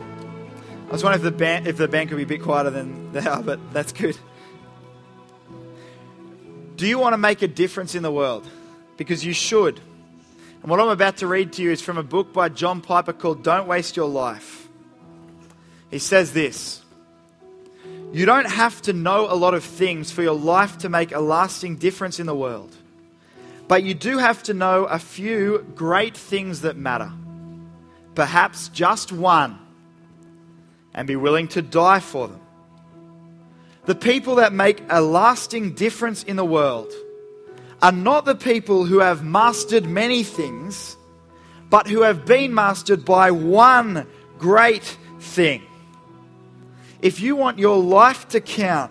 I 0.89 0.93
was 0.93 1.03
wondering 1.03 1.27
if 1.27 1.33
the 1.33 1.37
band, 1.37 1.67
if 1.67 1.79
the 1.79 1.89
band 1.89 2.11
could 2.11 2.17
be 2.17 2.23
a 2.23 2.27
bit 2.27 2.43
quieter 2.43 2.71
than 2.71 3.13
they 3.13 3.27
are, 3.27 3.43
but 3.43 3.59
that's 3.73 3.93
good. 3.93 4.17
Do 6.85 6.91
you 6.91 6.99
want 6.99 7.15
to 7.15 7.17
make 7.17 7.41
a 7.41 7.49
difference 7.49 7.95
in 7.95 8.03
the 8.03 8.13
world? 8.13 8.47
Because 8.99 9.25
you 9.25 9.33
should. 9.33 9.81
And 10.61 10.71
what 10.71 10.81
I'm 10.81 10.91
about 10.91 11.17
to 11.17 11.27
read 11.27 11.55
to 11.55 11.63
you 11.63 11.71
is 11.71 11.81
from 11.81 11.97
a 11.97 12.03
book 12.03 12.35
by 12.35 12.51
John 12.51 12.83
Piper 12.83 13.15
called 13.15 13.43
Don't 13.43 13.67
Waste 13.67 13.97
Your 13.97 14.07
Life. 14.07 14.69
He 15.91 15.99
says 15.99 16.35
this 16.35 16.83
You 18.13 18.27
don't 18.27 18.51
have 18.51 18.83
to 18.83 18.93
know 18.93 19.33
a 19.33 19.33
lot 19.33 19.55
of 19.55 19.65
things 19.65 20.11
for 20.11 20.23
your 20.23 20.35
life 20.35 20.77
to 20.81 20.91
make 20.91 21.13
a 21.13 21.21
lasting 21.21 21.77
difference 21.77 22.21
in 22.21 22.27
the 22.27 22.35
world. 22.35 22.77
But 23.67 23.83
you 23.83 23.95
do 23.95 24.19
have 24.19 24.43
to 24.43 24.53
know 24.53 24.85
a 24.85 24.99
few 24.99 25.67
great 25.75 26.15
things 26.15 26.61
that 26.61 26.77
matter. 26.77 27.11
Perhaps 28.15 28.69
just 28.69 29.11
one. 29.11 29.59
And 30.93 31.09
be 31.09 31.17
willing 31.17 31.49
to 31.49 31.63
die 31.63 32.01
for 32.01 32.29
them. 32.29 32.44
The 33.87 33.95
people 33.95 34.37
that 34.37 34.53
make 34.53 34.83
a 34.89 35.01
lasting 35.01 35.75
difference 35.75 36.23
in 36.23 36.37
the 36.37 36.45
world 36.45 36.91
are 37.83 37.93
not 37.93 38.25
the 38.25 38.35
people 38.35 38.87
who 38.87 39.01
have 39.01 39.23
mastered 39.23 39.85
many 39.85 40.23
things, 40.23 40.97
but 41.69 41.87
who 41.87 42.03
have 42.03 42.25
been 42.25 42.55
mastered 42.55 43.05
by 43.05 43.31
one 43.31 44.07
great 44.39 44.97
thing. 45.21 45.63
If 47.03 47.21
you 47.21 47.37
want 47.37 47.59
your 47.59 47.77
life 47.77 48.29
to 48.29 48.41
count, 48.41 48.91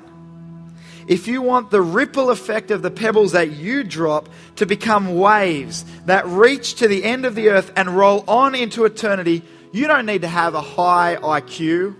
if 1.08 1.28
you 1.28 1.42
want 1.42 1.72
the 1.72 1.82
ripple 1.82 2.30
effect 2.30 2.70
of 2.70 2.84
the 2.84 2.92
pebbles 2.92 3.32
that 3.32 3.52
you 3.52 3.84
drop 3.84 4.30
to 4.58 4.68
become 4.68 5.16
waves 5.16 5.84
that 6.06 6.26
reach 6.28 6.76
to 6.76 6.88
the 6.88 7.04
end 7.04 7.26
of 7.26 7.34
the 7.34 7.50
earth 7.50 7.74
and 7.76 7.90
roll 7.90 8.24
on 8.28 8.54
into 8.54 8.86
eternity, 8.86 9.42
you 9.72 9.88
don't 9.88 10.06
need 10.06 10.22
to 10.22 10.28
have 10.28 10.54
a 10.54 10.62
high 10.62 11.18
IQ 11.20 11.96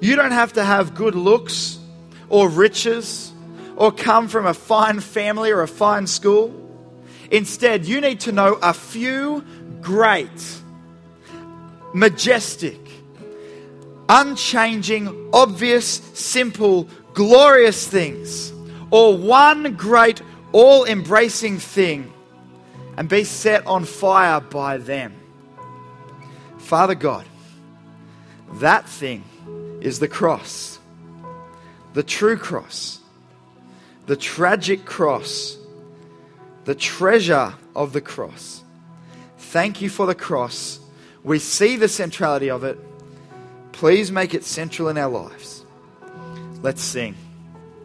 you 0.00 0.16
don't 0.16 0.32
have 0.32 0.54
to 0.54 0.64
have 0.64 0.94
good 0.94 1.14
looks 1.14 1.78
or 2.28 2.48
riches 2.48 3.32
or 3.76 3.92
come 3.92 4.28
from 4.28 4.46
a 4.46 4.54
fine 4.54 5.00
family 5.00 5.50
or 5.50 5.62
a 5.62 5.68
fine 5.68 6.06
school. 6.06 6.54
Instead, 7.30 7.84
you 7.84 8.00
need 8.00 8.20
to 8.20 8.32
know 8.32 8.54
a 8.62 8.72
few 8.72 9.44
great, 9.80 10.60
majestic, 11.92 12.78
unchanging, 14.08 15.30
obvious, 15.32 15.86
simple, 16.14 16.88
glorious 17.14 17.86
things, 17.86 18.52
or 18.90 19.16
one 19.16 19.74
great, 19.74 20.22
all 20.52 20.84
embracing 20.84 21.58
thing, 21.58 22.12
and 22.96 23.08
be 23.08 23.24
set 23.24 23.66
on 23.66 23.84
fire 23.84 24.40
by 24.40 24.78
them. 24.78 25.14
Father 26.58 26.94
God, 26.94 27.24
that 28.54 28.88
thing 28.88 29.24
is 29.80 29.98
the 29.98 30.08
cross, 30.08 30.78
the 31.94 32.02
true 32.02 32.36
cross. 32.36 33.00
the 34.06 34.16
tragic 34.16 34.84
cross, 34.84 35.58
the 36.64 36.74
treasure 36.74 37.52
of 37.74 37.92
the 37.92 38.00
cross. 38.00 38.62
Thank 39.38 39.82
you 39.82 39.90
for 39.90 40.06
the 40.06 40.14
cross. 40.14 40.80
We 41.24 41.38
see 41.38 41.76
the 41.76 41.88
centrality 41.88 42.50
of 42.50 42.64
it. 42.64 42.78
Please 43.72 44.10
make 44.10 44.32
it 44.32 44.44
central 44.44 44.88
in 44.88 44.96
our 44.96 45.10
lives. 45.10 45.64
Let's 46.62 46.82
sing. 46.82 47.14